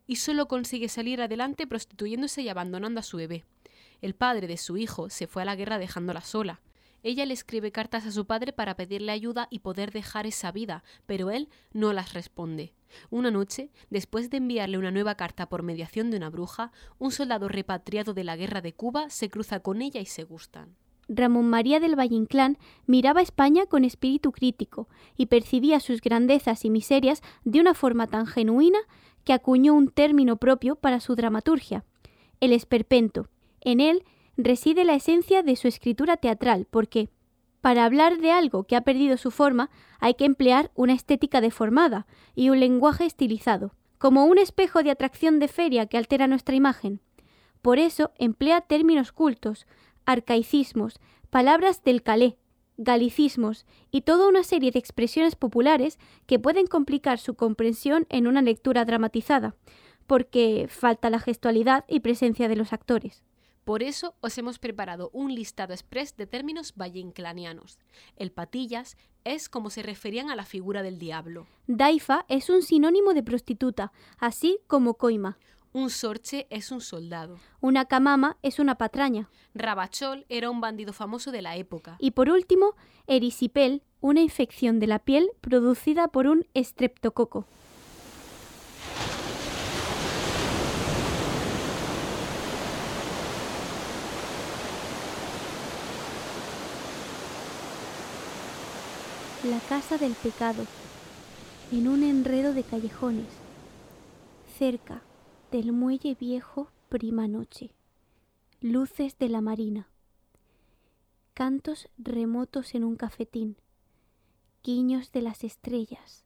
Y 0.06 0.16
solo 0.16 0.48
consigue 0.48 0.88
salir 0.88 1.20
adelante 1.20 1.66
prostituyéndose 1.66 2.42
y 2.42 2.48
abandonando 2.48 3.00
a 3.00 3.02
su 3.02 3.16
bebé. 3.16 3.44
El 4.00 4.14
padre 4.14 4.46
de 4.46 4.56
su 4.56 4.76
hijo 4.76 5.08
se 5.08 5.26
fue 5.26 5.42
a 5.42 5.44
la 5.44 5.56
guerra 5.56 5.78
dejándola 5.78 6.20
sola. 6.20 6.60
Ella 7.02 7.26
le 7.26 7.34
escribe 7.34 7.70
cartas 7.70 8.06
a 8.06 8.12
su 8.12 8.26
padre 8.26 8.52
para 8.52 8.76
pedirle 8.76 9.12
ayuda 9.12 9.46
y 9.50 9.58
poder 9.58 9.92
dejar 9.92 10.26
esa 10.26 10.52
vida, 10.52 10.84
pero 11.04 11.30
él 11.30 11.48
no 11.72 11.92
las 11.92 12.14
responde. 12.14 12.72
Una 13.10 13.30
noche, 13.30 13.70
después 13.90 14.30
de 14.30 14.38
enviarle 14.38 14.78
una 14.78 14.90
nueva 14.90 15.14
carta 15.14 15.48
por 15.48 15.62
mediación 15.62 16.10
de 16.10 16.16
una 16.16 16.30
bruja, 16.30 16.72
un 16.98 17.10
soldado 17.10 17.48
repatriado 17.48 18.14
de 18.14 18.24
la 18.24 18.36
guerra 18.36 18.62
de 18.62 18.72
Cuba 18.72 19.10
se 19.10 19.28
cruza 19.28 19.60
con 19.60 19.82
ella 19.82 20.00
y 20.00 20.06
se 20.06 20.24
gustan. 20.24 20.76
Ramón 21.08 21.48
María 21.48 21.80
del 21.80 21.98
Valle 21.98 22.14
Inclán 22.14 22.56
miraba 22.86 23.20
a 23.20 23.22
España 23.22 23.66
con 23.66 23.84
espíritu 23.84 24.32
crítico 24.32 24.88
y 25.16 25.26
percibía 25.26 25.80
sus 25.80 26.00
grandezas 26.00 26.64
y 26.64 26.70
miserias 26.70 27.22
de 27.44 27.60
una 27.60 27.74
forma 27.74 28.06
tan 28.06 28.26
genuina 28.26 28.78
que 29.24 29.32
acuñó 29.32 29.74
un 29.74 29.88
término 29.88 30.36
propio 30.36 30.76
para 30.76 31.00
su 31.00 31.14
dramaturgia, 31.14 31.84
el 32.40 32.52
esperpento. 32.52 33.28
En 33.60 33.80
él 33.80 34.04
reside 34.36 34.84
la 34.84 34.94
esencia 34.94 35.42
de 35.42 35.56
su 35.56 35.68
escritura 35.68 36.16
teatral, 36.16 36.66
porque 36.70 37.08
para 37.60 37.86
hablar 37.86 38.18
de 38.18 38.30
algo 38.30 38.64
que 38.64 38.76
ha 38.76 38.82
perdido 38.82 39.16
su 39.16 39.30
forma 39.30 39.70
hay 39.98 40.14
que 40.14 40.26
emplear 40.26 40.70
una 40.74 40.92
estética 40.92 41.40
deformada 41.40 42.06
y 42.34 42.50
un 42.50 42.60
lenguaje 42.60 43.06
estilizado, 43.06 43.74
como 43.96 44.26
un 44.26 44.38
espejo 44.38 44.82
de 44.82 44.90
atracción 44.90 45.38
de 45.38 45.48
feria 45.48 45.86
que 45.86 45.96
altera 45.96 46.26
nuestra 46.26 46.54
imagen. 46.54 47.00
Por 47.62 47.78
eso 47.78 48.10
emplea 48.18 48.60
términos 48.60 49.12
cultos, 49.12 49.66
arcaicismos, 50.04 51.00
palabras 51.30 51.82
del 51.82 52.02
calé, 52.02 52.36
galicismos 52.76 53.66
y 53.90 54.02
toda 54.02 54.28
una 54.28 54.42
serie 54.42 54.70
de 54.70 54.78
expresiones 54.78 55.36
populares 55.36 55.98
que 56.26 56.38
pueden 56.38 56.66
complicar 56.66 57.18
su 57.18 57.34
comprensión 57.34 58.06
en 58.08 58.26
una 58.26 58.42
lectura 58.42 58.84
dramatizada, 58.84 59.54
porque 60.06 60.66
falta 60.68 61.10
la 61.10 61.18
gestualidad 61.20 61.84
y 61.88 62.00
presencia 62.00 62.48
de 62.48 62.56
los 62.56 62.72
actores. 62.72 63.24
Por 63.64 63.82
eso 63.82 64.14
os 64.20 64.36
hemos 64.36 64.58
preparado 64.58 65.08
un 65.14 65.34
listado 65.34 65.72
express 65.72 66.16
de 66.18 66.26
términos 66.26 66.74
valleinclanianos. 66.76 67.78
El 68.16 68.30
patillas 68.30 68.98
es 69.24 69.48
como 69.48 69.70
se 69.70 69.82
referían 69.82 70.28
a 70.28 70.36
la 70.36 70.44
figura 70.44 70.82
del 70.82 70.98
diablo. 70.98 71.46
Daifa 71.66 72.26
es 72.28 72.50
un 72.50 72.60
sinónimo 72.62 73.14
de 73.14 73.22
prostituta, 73.22 73.90
así 74.18 74.60
como 74.66 74.94
coima. 74.94 75.38
Un 75.76 75.90
sorche 75.90 76.46
es 76.50 76.70
un 76.70 76.80
soldado. 76.80 77.40
Una 77.60 77.86
camama 77.86 78.36
es 78.42 78.60
una 78.60 78.76
patraña. 78.76 79.28
Rabachol 79.54 80.24
era 80.28 80.48
un 80.48 80.60
bandido 80.60 80.92
famoso 80.92 81.32
de 81.32 81.42
la 81.42 81.56
época. 81.56 81.96
Y 81.98 82.12
por 82.12 82.30
último, 82.30 82.76
erisipel, 83.08 83.82
una 84.00 84.20
infección 84.20 84.78
de 84.78 84.86
la 84.86 85.00
piel 85.00 85.32
producida 85.40 86.06
por 86.06 86.28
un 86.28 86.46
estreptococo. 86.54 87.48
La 99.42 99.58
casa 99.68 99.98
del 99.98 100.12
pecado, 100.12 100.64
en 101.72 101.88
un 101.88 102.04
enredo 102.04 102.54
de 102.54 102.62
callejones, 102.62 103.26
cerca 104.56 105.02
del 105.54 105.70
muelle 105.70 106.16
viejo 106.16 106.72
prima 106.88 107.28
noche, 107.28 107.70
luces 108.60 109.16
de 109.18 109.28
la 109.28 109.40
marina, 109.40 109.88
cantos 111.32 111.88
remotos 111.96 112.74
en 112.74 112.82
un 112.82 112.96
cafetín, 112.96 113.56
guiños 114.64 115.12
de 115.12 115.22
las 115.22 115.44
estrellas, 115.44 116.24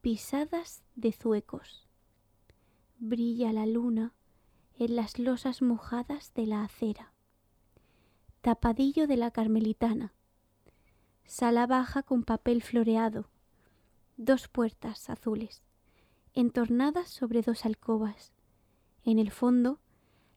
pisadas 0.00 0.82
de 0.96 1.12
zuecos. 1.12 1.86
Brilla 3.00 3.52
la 3.52 3.66
luna 3.66 4.14
en 4.78 4.96
las 4.96 5.18
losas 5.18 5.60
mojadas 5.60 6.32
de 6.32 6.46
la 6.46 6.64
acera. 6.64 7.12
Tapadillo 8.40 9.08
de 9.08 9.18
la 9.18 9.30
Carmelitana. 9.30 10.14
Sala 11.26 11.66
baja 11.66 12.02
con 12.02 12.22
papel 12.22 12.62
floreado. 12.62 13.28
Dos 14.16 14.48
puertas 14.48 15.10
azules, 15.10 15.62
entornadas 16.34 17.08
sobre 17.08 17.42
dos 17.42 17.64
alcobas. 17.64 18.32
En 19.04 19.18
el 19.18 19.30
fondo, 19.30 19.80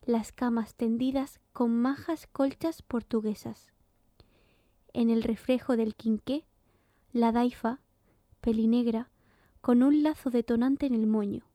las 0.05 0.31
camas 0.31 0.75
tendidas 0.75 1.39
con 1.53 1.75
majas 1.75 2.27
colchas 2.27 2.81
portuguesas. 2.81 3.71
En 4.93 5.09
el 5.09 5.23
reflejo 5.23 5.77
del 5.77 5.95
quinqué, 5.95 6.45
la 7.11 7.31
daifa, 7.31 7.79
pelinegra, 8.41 9.09
con 9.61 9.81
un 9.81 10.03
lazo 10.03 10.29
detonante 10.29 10.85
en 10.85 10.93
el 10.93 11.07
moño. 11.07 11.45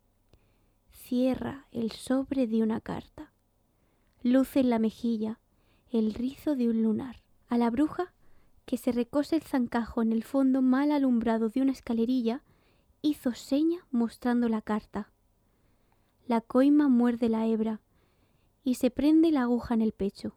Cierra 0.90 1.66
el 1.72 1.92
sobre 1.92 2.46
de 2.46 2.62
una 2.62 2.80
carta. 2.80 3.32
Luce 4.22 4.60
en 4.60 4.70
la 4.70 4.78
mejilla 4.78 5.38
el 5.90 6.14
rizo 6.14 6.54
de 6.56 6.68
un 6.68 6.82
lunar. 6.82 7.22
A 7.48 7.56
la 7.56 7.70
bruja, 7.70 8.12
que 8.66 8.76
se 8.76 8.92
recose 8.92 9.36
el 9.36 9.42
zancajo 9.42 10.02
en 10.02 10.12
el 10.12 10.22
fondo 10.22 10.60
mal 10.60 10.92
alumbrado 10.92 11.48
de 11.48 11.62
una 11.62 11.72
escalerilla, 11.72 12.42
hizo 13.02 13.34
seña 13.34 13.86
mostrando 13.90 14.48
la 14.48 14.62
carta. 14.62 15.10
La 16.26 16.40
coima 16.40 16.88
muerde 16.88 17.28
la 17.28 17.46
hebra 17.46 17.80
y 18.64 18.74
se 18.74 18.90
prende 18.90 19.30
la 19.30 19.42
aguja 19.42 19.74
en 19.74 19.82
el 19.82 19.92
pecho. 19.92 20.34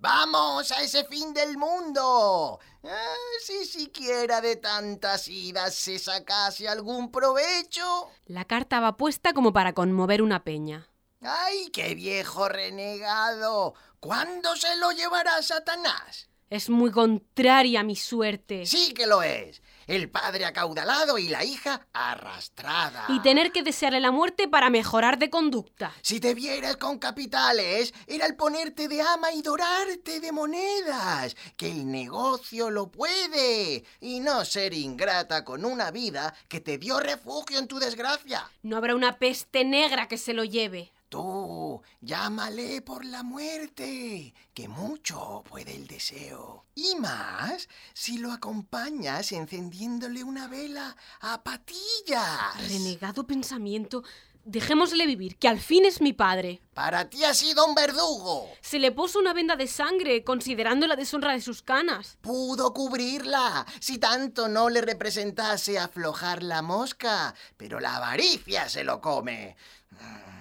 ¡Vamos 0.00 0.70
a 0.70 0.82
ese 0.82 1.04
fin 1.04 1.34
del 1.34 1.58
mundo! 1.58 2.60
Ah, 2.84 3.14
si 3.42 3.64
siquiera 3.64 4.40
de 4.40 4.54
tantas 4.54 5.26
idas 5.26 5.74
se 5.74 5.98
sacase 5.98 6.68
algún 6.68 7.10
provecho. 7.10 8.08
La 8.26 8.44
carta 8.44 8.78
va 8.78 8.96
puesta 8.96 9.32
como 9.32 9.52
para 9.52 9.72
conmover 9.72 10.22
una 10.22 10.44
peña. 10.44 10.88
¡Ay, 11.20 11.70
qué 11.72 11.96
viejo 11.96 12.48
renegado! 12.48 13.74
¿Cuándo 13.98 14.54
se 14.54 14.76
lo 14.76 14.92
llevará 14.92 15.42
Satanás? 15.42 16.28
Es 16.48 16.70
muy 16.70 16.92
contraria 16.92 17.80
a 17.80 17.84
mi 17.84 17.96
suerte. 17.96 18.66
Sí 18.66 18.94
que 18.94 19.08
lo 19.08 19.22
es. 19.22 19.60
El 19.88 20.10
padre 20.10 20.44
acaudalado 20.44 21.16
y 21.16 21.28
la 21.28 21.44
hija 21.44 21.86
arrastrada. 21.94 23.06
Y 23.08 23.20
tener 23.20 23.52
que 23.52 23.62
desearle 23.62 24.00
la 24.00 24.10
muerte 24.10 24.46
para 24.46 24.68
mejorar 24.68 25.18
de 25.18 25.30
conducta. 25.30 25.94
Si 26.02 26.20
te 26.20 26.34
vieras 26.34 26.76
con 26.76 26.98
capitales, 26.98 27.94
era 28.06 28.26
el 28.26 28.36
ponerte 28.36 28.86
de 28.86 29.00
ama 29.00 29.32
y 29.32 29.40
dorarte 29.40 30.20
de 30.20 30.30
monedas. 30.30 31.34
Que 31.56 31.70
el 31.70 31.90
negocio 31.90 32.68
lo 32.70 32.90
puede. 32.90 33.82
Y 34.00 34.20
no 34.20 34.44
ser 34.44 34.74
ingrata 34.74 35.42
con 35.42 35.64
una 35.64 35.90
vida 35.90 36.34
que 36.48 36.60
te 36.60 36.76
dio 36.76 37.00
refugio 37.00 37.58
en 37.58 37.66
tu 37.66 37.78
desgracia. 37.78 38.46
No 38.62 38.76
habrá 38.76 38.94
una 38.94 39.18
peste 39.18 39.64
negra 39.64 40.06
que 40.06 40.18
se 40.18 40.34
lo 40.34 40.44
lleve. 40.44 40.92
Tú, 41.08 41.80
llámale 42.02 42.82
por 42.82 43.02
la 43.02 43.22
muerte, 43.22 44.34
que 44.52 44.68
mucho 44.68 45.42
puede 45.48 45.74
el 45.74 45.86
deseo. 45.86 46.66
Y 46.74 46.96
más 46.96 47.66
si 47.94 48.18
lo 48.18 48.30
acompañas 48.30 49.32
encendiéndole 49.32 50.22
una 50.22 50.48
vela 50.48 50.94
a 51.20 51.42
patillas. 51.42 52.68
Renegado 52.68 53.26
pensamiento. 53.26 54.02
Dejémosle 54.44 55.06
vivir, 55.06 55.36
que 55.36 55.48
al 55.48 55.60
fin 55.60 55.86
es 55.86 56.02
mi 56.02 56.12
padre. 56.12 56.60
Para 56.74 57.08
ti 57.08 57.24
ha 57.24 57.32
sido 57.32 57.66
un 57.66 57.74
verdugo. 57.74 58.50
Se 58.60 58.78
le 58.78 58.92
puso 58.92 59.18
una 59.18 59.32
venda 59.32 59.56
de 59.56 59.66
sangre, 59.66 60.24
considerando 60.24 60.86
la 60.86 60.96
deshonra 60.96 61.32
de 61.32 61.40
sus 61.40 61.62
canas. 61.62 62.18
Pudo 62.20 62.72
cubrirla, 62.72 63.66
si 63.80 63.98
tanto 63.98 64.48
no 64.48 64.68
le 64.68 64.82
representase 64.82 65.78
aflojar 65.78 66.42
la 66.42 66.62
mosca, 66.62 67.34
pero 67.56 67.80
la 67.80 67.96
avaricia 67.96 68.68
se 68.68 68.84
lo 68.84 69.00
come. 69.00 69.56
Mm. 69.90 70.37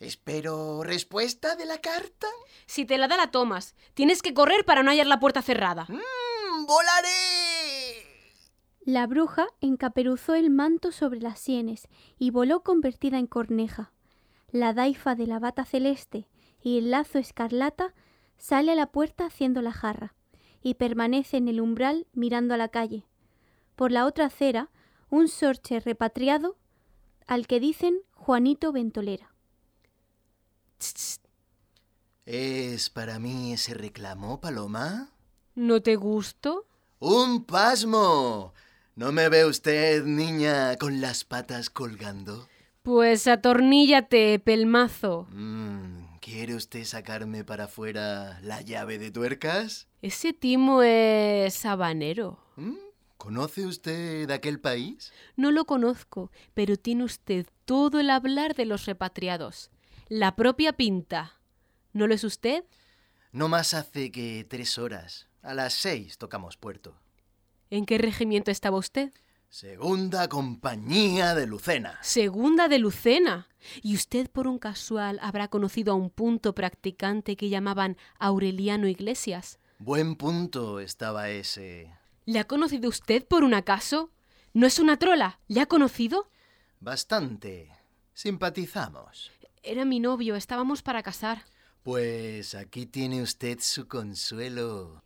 Espero 0.00 0.84
respuesta 0.84 1.56
de 1.56 1.66
la 1.66 1.80
carta. 1.80 2.28
Si 2.66 2.84
te 2.84 2.98
la 2.98 3.08
da, 3.08 3.16
la 3.16 3.30
tomas. 3.30 3.74
Tienes 3.94 4.22
que 4.22 4.32
correr 4.32 4.64
para 4.64 4.82
no 4.82 4.90
hallar 4.90 5.06
la 5.06 5.18
puerta 5.18 5.42
cerrada. 5.42 5.86
¡Mmm! 5.88 6.66
¡Volaré! 6.66 7.08
La 8.84 9.06
bruja 9.06 9.48
encaperuzó 9.60 10.34
el 10.34 10.50
manto 10.50 10.92
sobre 10.92 11.20
las 11.20 11.40
sienes 11.40 11.88
y 12.18 12.30
voló 12.30 12.62
convertida 12.62 13.18
en 13.18 13.26
corneja. 13.26 13.92
La 14.50 14.72
daifa 14.72 15.14
de 15.14 15.26
la 15.26 15.38
bata 15.38 15.64
celeste 15.64 16.28
y 16.62 16.78
el 16.78 16.90
lazo 16.90 17.18
escarlata 17.18 17.92
sale 18.38 18.72
a 18.72 18.76
la 18.76 18.86
puerta 18.86 19.26
haciendo 19.26 19.62
la 19.62 19.72
jarra 19.72 20.14
y 20.62 20.74
permanece 20.74 21.36
en 21.36 21.48
el 21.48 21.60
umbral 21.60 22.06
mirando 22.12 22.54
a 22.54 22.56
la 22.56 22.68
calle. 22.68 23.04
Por 23.74 23.92
la 23.92 24.06
otra 24.06 24.26
acera, 24.26 24.70
un 25.10 25.28
sorche 25.28 25.80
repatriado 25.80 26.56
al 27.26 27.46
que 27.46 27.60
dicen 27.60 28.00
Juanito 28.12 28.72
Ventolera. 28.72 29.34
¿Es 32.26 32.90
para 32.90 33.18
mí 33.18 33.52
ese 33.52 33.74
reclamo, 33.74 34.40
Paloma? 34.40 35.10
¿No 35.54 35.80
te 35.82 35.96
gusto? 35.96 36.66
¡Un 36.98 37.44
pasmo! 37.44 38.52
¿No 38.94 39.12
me 39.12 39.28
ve 39.28 39.44
usted, 39.44 40.04
niña, 40.04 40.76
con 40.76 41.00
las 41.00 41.24
patas 41.24 41.70
colgando? 41.70 42.48
Pues 42.82 43.26
atorníllate, 43.26 44.38
pelmazo. 44.40 45.26
Mm, 45.30 46.18
¿Quiere 46.20 46.54
usted 46.54 46.84
sacarme 46.84 47.44
para 47.44 47.64
afuera 47.64 48.38
la 48.42 48.60
llave 48.60 48.98
de 48.98 49.10
tuercas? 49.10 49.86
Ese 50.02 50.32
timo 50.32 50.82
es 50.82 51.64
habanero. 51.64 52.38
¿Mm? 52.56 52.76
¿Conoce 53.16 53.66
usted 53.66 54.30
aquel 54.30 54.60
país? 54.60 55.12
No 55.36 55.50
lo 55.50 55.64
conozco, 55.64 56.30
pero 56.54 56.76
tiene 56.76 57.04
usted 57.04 57.46
todo 57.64 58.00
el 58.00 58.10
hablar 58.10 58.54
de 58.54 58.64
los 58.64 58.86
repatriados. 58.86 59.70
La 60.08 60.36
propia 60.36 60.72
pinta. 60.72 61.34
¿No 61.92 62.06
lo 62.06 62.14
es 62.14 62.24
usted? 62.24 62.64
No 63.30 63.48
más 63.48 63.74
hace 63.74 64.10
que 64.10 64.46
tres 64.48 64.78
horas. 64.78 65.28
A 65.42 65.52
las 65.52 65.74
seis 65.74 66.16
tocamos 66.16 66.56
puerto. 66.56 66.96
¿En 67.68 67.84
qué 67.84 67.98
regimiento 67.98 68.50
estaba 68.50 68.78
usted? 68.78 69.12
Segunda 69.50 70.28
compañía 70.28 71.34
de 71.34 71.46
Lucena. 71.46 71.98
Segunda 72.02 72.68
de 72.68 72.78
Lucena. 72.78 73.48
¿Y 73.82 73.94
usted 73.94 74.30
por 74.30 74.46
un 74.46 74.58
casual 74.58 75.18
habrá 75.22 75.48
conocido 75.48 75.92
a 75.92 75.96
un 75.96 76.08
punto 76.08 76.54
practicante 76.54 77.36
que 77.36 77.50
llamaban 77.50 77.98
Aureliano 78.18 78.88
Iglesias? 78.88 79.58
Buen 79.78 80.16
punto 80.16 80.80
estaba 80.80 81.28
ese. 81.28 81.92
¿Le 82.24 82.38
ha 82.38 82.44
conocido 82.44 82.88
usted 82.88 83.26
por 83.26 83.44
un 83.44 83.52
acaso? 83.52 84.10
¿No 84.54 84.66
es 84.66 84.78
una 84.78 84.98
trola? 84.98 85.40
¿Le 85.48 85.60
ha 85.60 85.66
conocido? 85.66 86.30
Bastante. 86.80 87.70
Simpatizamos. 88.14 89.30
Era 89.62 89.84
mi 89.84 90.00
novio, 90.00 90.36
estábamos 90.36 90.82
para 90.82 91.02
casar. 91.02 91.44
Pues 91.82 92.54
aquí 92.54 92.86
tiene 92.86 93.22
usted 93.22 93.58
su 93.60 93.88
consuelo. 93.88 95.02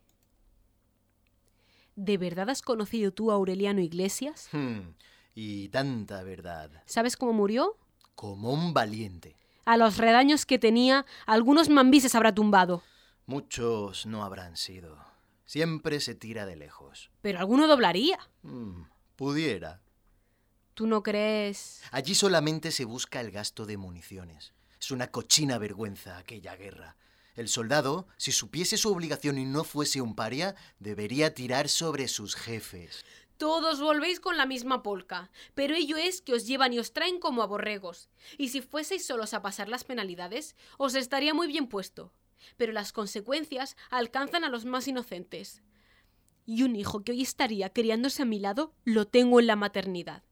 ¿De 1.95 2.17
verdad 2.17 2.49
has 2.49 2.61
conocido 2.61 3.11
tú 3.11 3.31
a 3.31 3.35
Aureliano 3.35 3.81
Iglesias? 3.81 4.49
Hmm, 4.51 4.93
y 5.35 5.69
tanta 5.69 6.23
verdad. 6.23 6.83
¿Sabes 6.85 7.15
cómo 7.17 7.33
murió? 7.33 7.77
Como 8.15 8.51
un 8.51 8.73
valiente. 8.73 9.35
A 9.65 9.77
los 9.77 9.97
redaños 9.97 10.45
que 10.45 10.59
tenía, 10.59 11.05
algunos 11.25 11.69
mambises 11.69 12.15
habrá 12.15 12.33
tumbado. 12.33 12.83
Muchos 13.25 14.05
no 14.05 14.23
habrán 14.23 14.57
sido. 14.57 14.97
Siempre 15.45 15.99
se 15.99 16.15
tira 16.15 16.45
de 16.45 16.55
lejos. 16.55 17.11
Pero 17.21 17.39
alguno 17.39 17.67
doblaría. 17.67 18.17
Hmm, 18.41 18.83
pudiera. 19.15 19.81
¿Tú 20.73 20.87
no 20.87 21.03
crees? 21.03 21.81
Allí 21.91 22.15
solamente 22.15 22.71
se 22.71 22.85
busca 22.85 23.21
el 23.21 23.29
gasto 23.29 23.65
de 23.65 23.77
municiones. 23.77 24.53
Es 24.79 24.89
una 24.89 25.11
cochina 25.11 25.59
vergüenza 25.59 26.17
aquella 26.17 26.55
guerra. 26.55 26.97
El 27.35 27.47
soldado, 27.47 28.07
si 28.17 28.31
supiese 28.31 28.77
su 28.77 28.91
obligación 28.91 29.37
y 29.37 29.45
no 29.45 29.63
fuese 29.63 30.01
un 30.01 30.15
paria, 30.15 30.55
debería 30.79 31.33
tirar 31.33 31.69
sobre 31.69 32.07
sus 32.07 32.35
jefes. 32.35 33.05
Todos 33.37 33.81
volvéis 33.81 34.19
con 34.19 34.37
la 34.37 34.45
misma 34.45 34.83
polca, 34.83 35.29
pero 35.53 35.75
ello 35.75 35.97
es 35.97 36.21
que 36.21 36.33
os 36.33 36.47
llevan 36.47 36.73
y 36.73 36.79
os 36.79 36.93
traen 36.93 37.19
como 37.19 37.43
a 37.43 37.47
borregos. 37.47 38.09
Y 38.37 38.49
si 38.49 38.61
fueseis 38.61 39.05
solos 39.05 39.33
a 39.33 39.41
pasar 39.41 39.69
las 39.69 39.83
penalidades, 39.83 40.55
os 40.77 40.95
estaría 40.95 41.33
muy 41.33 41.47
bien 41.47 41.67
puesto. 41.67 42.13
Pero 42.57 42.73
las 42.73 42.93
consecuencias 42.93 43.77
alcanzan 43.89 44.43
a 44.43 44.49
los 44.49 44.65
más 44.65 44.87
inocentes. 44.87 45.61
Y 46.45 46.63
un 46.63 46.75
hijo 46.75 47.03
que 47.03 47.11
hoy 47.11 47.21
estaría 47.21 47.71
criándose 47.71 48.23
a 48.23 48.25
mi 48.25 48.39
lado, 48.39 48.73
lo 48.85 49.07
tengo 49.07 49.39
en 49.39 49.47
la 49.47 49.55
maternidad. 49.55 50.23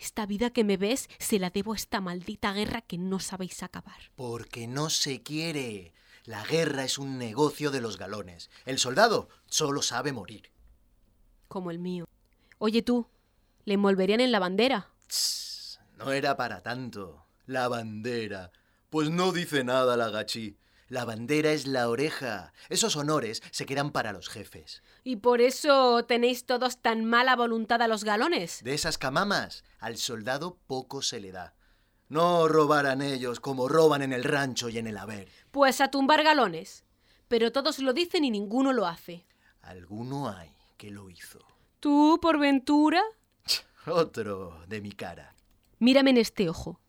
Esta 0.00 0.26
vida 0.26 0.50
que 0.50 0.64
me 0.64 0.76
ves 0.76 1.08
se 1.18 1.38
la 1.38 1.50
debo 1.50 1.72
a 1.72 1.76
esta 1.76 2.00
maldita 2.00 2.52
guerra 2.52 2.82
que 2.82 2.98
no 2.98 3.20
sabéis 3.20 3.62
acabar. 3.62 4.10
Porque 4.16 4.66
no 4.66 4.90
se 4.90 5.22
quiere. 5.22 5.92
La 6.24 6.44
guerra 6.44 6.84
es 6.84 6.98
un 6.98 7.18
negocio 7.18 7.70
de 7.70 7.80
los 7.80 7.98
galones. 7.98 8.50
El 8.64 8.78
soldado 8.78 9.28
solo 9.46 9.82
sabe 9.82 10.12
morir. 10.12 10.50
Como 11.48 11.70
el 11.70 11.78
mío. 11.78 12.06
Oye 12.58 12.82
tú, 12.82 13.08
¿le 13.64 13.74
envolverían 13.74 14.20
en 14.20 14.32
la 14.32 14.38
bandera? 14.38 14.90
Tss, 15.08 15.80
no 15.98 16.12
era 16.12 16.36
para 16.36 16.62
tanto. 16.62 17.26
La 17.46 17.68
bandera. 17.68 18.52
Pues 18.88 19.10
no 19.10 19.32
dice 19.32 19.64
nada 19.64 19.96
la 19.96 20.10
gachí. 20.10 20.56
La 20.92 21.06
bandera 21.06 21.52
es 21.52 21.66
la 21.66 21.88
oreja. 21.88 22.52
Esos 22.68 22.96
honores 22.96 23.42
se 23.50 23.64
quedan 23.64 23.92
para 23.92 24.12
los 24.12 24.28
jefes. 24.28 24.82
¿Y 25.04 25.16
por 25.16 25.40
eso 25.40 26.04
tenéis 26.04 26.44
todos 26.44 26.82
tan 26.82 27.06
mala 27.06 27.34
voluntad 27.34 27.80
a 27.80 27.88
los 27.88 28.04
galones? 28.04 28.62
De 28.62 28.74
esas 28.74 28.98
camamas, 28.98 29.64
al 29.78 29.96
soldado 29.96 30.58
poco 30.66 31.00
se 31.00 31.18
le 31.18 31.32
da. 31.32 31.54
No 32.10 32.46
robarán 32.46 33.00
ellos 33.00 33.40
como 33.40 33.68
roban 33.68 34.02
en 34.02 34.12
el 34.12 34.22
rancho 34.22 34.68
y 34.68 34.76
en 34.76 34.86
el 34.86 34.98
haber. 34.98 35.28
Pues 35.50 35.80
a 35.80 35.90
tumbar 35.90 36.22
galones. 36.24 36.84
Pero 37.26 37.52
todos 37.52 37.78
lo 37.78 37.94
dicen 37.94 38.26
y 38.26 38.30
ninguno 38.30 38.74
lo 38.74 38.86
hace. 38.86 39.24
Alguno 39.62 40.28
hay 40.28 40.50
que 40.76 40.90
lo 40.90 41.08
hizo. 41.08 41.38
¿Tú, 41.80 42.18
por 42.20 42.38
ventura? 42.38 43.02
Otro 43.86 44.62
de 44.68 44.82
mi 44.82 44.92
cara. 44.92 45.34
Mírame 45.78 46.10
en 46.10 46.18
este 46.18 46.50
ojo. 46.50 46.82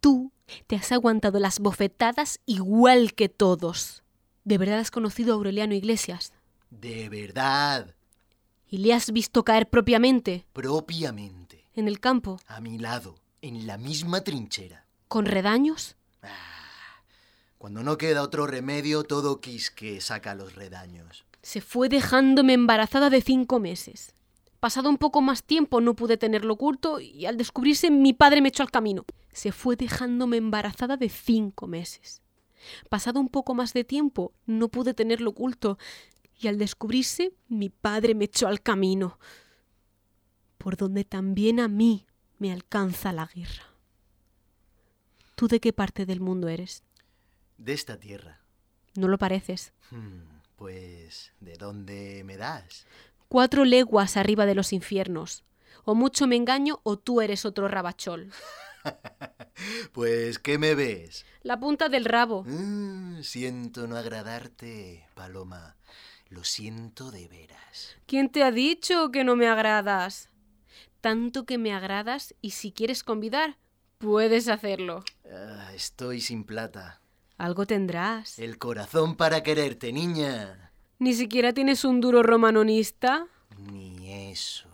Tú 0.00 0.32
te 0.66 0.76
has 0.76 0.92
aguantado 0.92 1.38
las 1.38 1.60
bofetadas 1.60 2.40
igual 2.46 3.14
que 3.14 3.28
todos. 3.28 4.02
¿De 4.44 4.58
verdad 4.58 4.78
has 4.78 4.90
conocido 4.90 5.32
a 5.32 5.36
Aureliano 5.36 5.74
Iglesias? 5.74 6.32
De 6.70 7.08
verdad. 7.08 7.94
¿Y 8.68 8.78
le 8.78 8.92
has 8.92 9.12
visto 9.12 9.44
caer 9.44 9.68
propiamente? 9.68 10.46
Propiamente. 10.52 11.64
¿En 11.74 11.88
el 11.88 12.00
campo? 12.00 12.40
A 12.46 12.60
mi 12.60 12.78
lado, 12.78 13.16
en 13.42 13.66
la 13.66 13.78
misma 13.78 14.22
trinchera. 14.22 14.86
¿Con 15.08 15.26
redaños? 15.26 15.96
Cuando 17.58 17.82
no 17.82 17.96
queda 17.96 18.22
otro 18.22 18.46
remedio, 18.46 19.04
todo 19.04 19.40
quisque 19.40 20.00
saca 20.00 20.34
los 20.34 20.54
redaños. 20.54 21.24
Se 21.42 21.60
fue 21.60 21.88
dejándome 21.88 22.52
embarazada 22.52 23.10
de 23.10 23.22
cinco 23.22 23.58
meses. 23.58 24.14
Pasado 24.64 24.88
un 24.88 24.96
poco 24.96 25.20
más 25.20 25.44
tiempo 25.44 25.82
no 25.82 25.94
pude 25.94 26.16
tenerlo 26.16 26.54
oculto 26.54 26.98
y 26.98 27.26
al 27.26 27.36
descubrirse 27.36 27.90
mi 27.90 28.14
padre 28.14 28.40
me 28.40 28.48
echó 28.48 28.62
al 28.62 28.70
camino. 28.70 29.04
Se 29.30 29.52
fue 29.52 29.76
dejándome 29.76 30.38
embarazada 30.38 30.96
de 30.96 31.10
cinco 31.10 31.66
meses. 31.66 32.22
Pasado 32.88 33.20
un 33.20 33.28
poco 33.28 33.54
más 33.54 33.74
de 33.74 33.84
tiempo 33.84 34.32
no 34.46 34.70
pude 34.70 34.94
tenerlo 34.94 35.28
oculto 35.28 35.76
y 36.40 36.48
al 36.48 36.56
descubrirse 36.56 37.34
mi 37.46 37.68
padre 37.68 38.14
me 38.14 38.24
echó 38.24 38.48
al 38.48 38.62
camino. 38.62 39.18
Por 40.56 40.78
donde 40.78 41.04
también 41.04 41.60
a 41.60 41.68
mí 41.68 42.06
me 42.38 42.50
alcanza 42.50 43.12
la 43.12 43.26
guerra. 43.26 43.64
¿Tú 45.34 45.46
de 45.46 45.60
qué 45.60 45.74
parte 45.74 46.06
del 46.06 46.20
mundo 46.20 46.48
eres? 46.48 46.84
De 47.58 47.74
esta 47.74 48.00
tierra. 48.00 48.40
No 48.94 49.08
lo 49.08 49.18
pareces. 49.18 49.74
Hmm, 49.90 50.40
pues, 50.56 51.34
¿de 51.40 51.58
dónde 51.58 52.22
me 52.24 52.38
das? 52.38 52.86
Cuatro 53.28 53.64
leguas 53.64 54.16
arriba 54.16 54.46
de 54.46 54.54
los 54.54 54.72
infiernos. 54.72 55.44
O 55.84 55.94
mucho 55.94 56.26
me 56.26 56.36
engaño 56.36 56.80
o 56.82 56.98
tú 56.98 57.20
eres 57.20 57.44
otro 57.44 57.68
rabachol. 57.68 58.30
pues, 59.92 60.38
¿qué 60.38 60.58
me 60.58 60.74
ves? 60.74 61.24
La 61.42 61.58
punta 61.58 61.88
del 61.88 62.04
rabo. 62.04 62.44
Mm, 62.44 63.22
siento 63.22 63.86
no 63.86 63.96
agradarte, 63.96 65.06
Paloma. 65.14 65.76
Lo 66.28 66.44
siento 66.44 67.10
de 67.10 67.28
veras. 67.28 67.96
¿Quién 68.06 68.30
te 68.30 68.42
ha 68.42 68.50
dicho 68.50 69.10
que 69.10 69.24
no 69.24 69.36
me 69.36 69.46
agradas? 69.46 70.30
Tanto 71.00 71.44
que 71.44 71.58
me 71.58 71.74
agradas 71.74 72.34
y 72.40 72.52
si 72.52 72.72
quieres 72.72 73.04
convidar, 73.04 73.58
puedes 73.98 74.48
hacerlo. 74.48 75.04
Ah, 75.30 75.70
estoy 75.74 76.20
sin 76.20 76.44
plata. 76.44 77.00
Algo 77.36 77.66
tendrás. 77.66 78.38
El 78.38 78.58
corazón 78.58 79.16
para 79.16 79.42
quererte, 79.42 79.92
niña. 79.92 80.63
¿Ni 81.04 81.12
siquiera 81.12 81.52
tienes 81.52 81.84
un 81.84 82.00
duro 82.00 82.22
romanonista? 82.22 83.26
Ni 83.58 84.10
eso. 84.30 84.70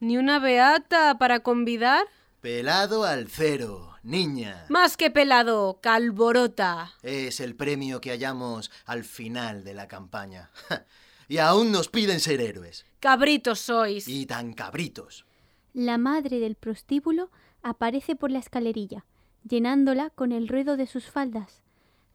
¿Ni 0.00 0.16
una 0.16 0.38
beata 0.38 1.18
para 1.18 1.40
convidar? 1.40 2.06
Pelado 2.40 3.04
al 3.04 3.28
cero, 3.28 3.92
niña. 4.02 4.64
Más 4.70 4.96
que 4.96 5.10
pelado, 5.10 5.78
calborota. 5.82 6.94
Es 7.02 7.40
el 7.40 7.56
premio 7.56 8.00
que 8.00 8.08
hallamos 8.08 8.70
al 8.86 9.04
final 9.04 9.62
de 9.62 9.74
la 9.74 9.86
campaña. 9.86 10.48
y 11.28 11.36
aún 11.36 11.72
nos 11.72 11.88
piden 11.88 12.20
ser 12.20 12.40
héroes. 12.40 12.86
Cabritos 12.98 13.60
sois. 13.60 14.08
Y 14.08 14.24
tan 14.24 14.54
cabritos. 14.54 15.26
La 15.74 15.98
madre 15.98 16.40
del 16.40 16.54
prostíbulo 16.54 17.30
aparece 17.62 18.16
por 18.16 18.30
la 18.30 18.38
escalerilla, 18.38 19.04
llenándola 19.46 20.08
con 20.08 20.32
el 20.32 20.48
ruedo 20.48 20.78
de 20.78 20.86
sus 20.86 21.10
faldas. 21.10 21.60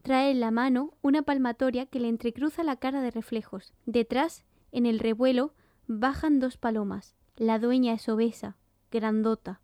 Trae 0.06 0.30
en 0.30 0.40
la 0.40 0.52
mano 0.52 0.96
una 1.02 1.24
palmatoria 1.24 1.88
que 1.88 2.00
le 2.00 2.10
entrecruza 2.10 2.64
la 2.64 2.76
cara 2.76 3.02
de 3.02 3.10
reflejos. 3.10 3.74
Detrás, 3.88 4.46
en 4.72 4.86
el 4.86 5.00
revuelo, 5.00 5.56
bajan 5.88 6.40
dos 6.40 6.58
palomas. 6.58 7.16
La 7.38 7.58
dueña 7.58 7.96
es 7.96 8.08
obesa, 8.08 8.56
grandota, 8.92 9.62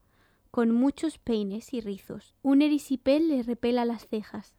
con 0.50 0.72
muchos 0.72 1.20
peines 1.20 1.76
y 1.76 1.82
rizos. 1.82 2.34
Un 2.42 2.64
erisipel 2.64 3.28
le 3.28 3.44
repela 3.44 3.86
las 3.86 4.08
cejas. 4.08 4.56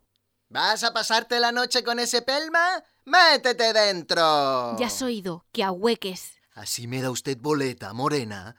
¿Vas 0.50 0.84
a 0.84 0.92
pasarte 0.92 1.40
la 1.40 1.50
noche 1.50 1.82
con 1.82 1.98
ese 1.98 2.22
pelma? 2.22 2.84
¡Métete 3.04 3.72
dentro! 3.72 4.78
Ya 4.78 4.86
has 4.86 5.02
oído, 5.02 5.46
que 5.50 5.64
ahueques. 5.64 6.34
Así 6.52 6.86
me 6.86 7.02
da 7.02 7.10
usted 7.10 7.38
boleta, 7.38 7.92
morena. 7.92 8.54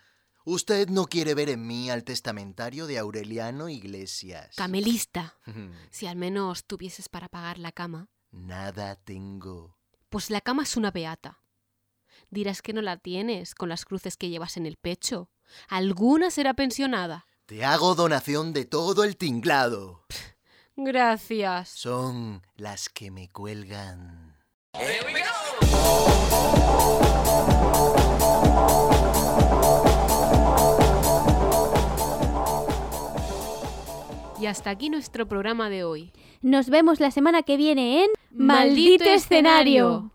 Usted 0.45 0.89
no 0.89 1.06
quiere 1.06 1.36
ver 1.36 1.49
en 1.49 1.65
mí 1.65 1.89
al 1.89 2.03
testamentario 2.03 2.86
de 2.86 2.97
Aureliano 2.97 3.69
Iglesias. 3.69 4.56
Camelista. 4.56 5.38
si 5.89 6.06
al 6.06 6.17
menos 6.17 6.65
tuvieses 6.65 7.08
para 7.08 7.29
pagar 7.29 7.60
la 7.60 7.71
cama. 7.71 8.10
Nada 8.32 8.95
tengo. 8.95 9.77
Pues 10.10 10.29
la 10.29 10.41
cama 10.41 10.63
es 10.63 10.75
una 10.75 10.91
beata. 10.91 11.39
Dirás 12.29 12.62
que 12.62 12.73
no 12.73 12.82
la 12.82 12.97
tienes 12.97 13.56
con 13.56 13.69
las 13.69 13.86
cruces 13.86 14.17
que 14.17 14.29
llevas 14.29 14.58
en 14.58 14.65
el 14.65 14.75
pecho. 14.75 15.29
Alguna 15.69 16.29
será 16.29 16.53
pensionada. 16.53 17.25
Te 17.45 17.63
hago 17.63 17.95
donación 17.95 18.53
de 18.53 18.65
todo 18.65 19.03
el 19.03 19.17
tinglado. 19.17 20.06
Gracias. 20.75 21.69
Son 21.69 22.41
las 22.56 22.89
que 22.89 23.12
me 23.12 23.29
cuelgan. 23.29 24.36
Here 24.73 25.06
we 25.06 25.21
go. 25.21 26.83
Y 34.43 34.45
hasta 34.45 34.71
aquí 34.71 34.89
nuestro 34.89 35.25
programa 35.25 35.69
de 35.69 35.86
hoy. 35.86 36.12
Nos 36.41 36.69
vemos 36.69 36.99
la 36.99 37.12
semana 37.12 37.43
que 37.43 37.56
viene 37.56 38.03
en 38.03 38.10
¡Maldito 38.32 39.06
escenario! 39.06 40.12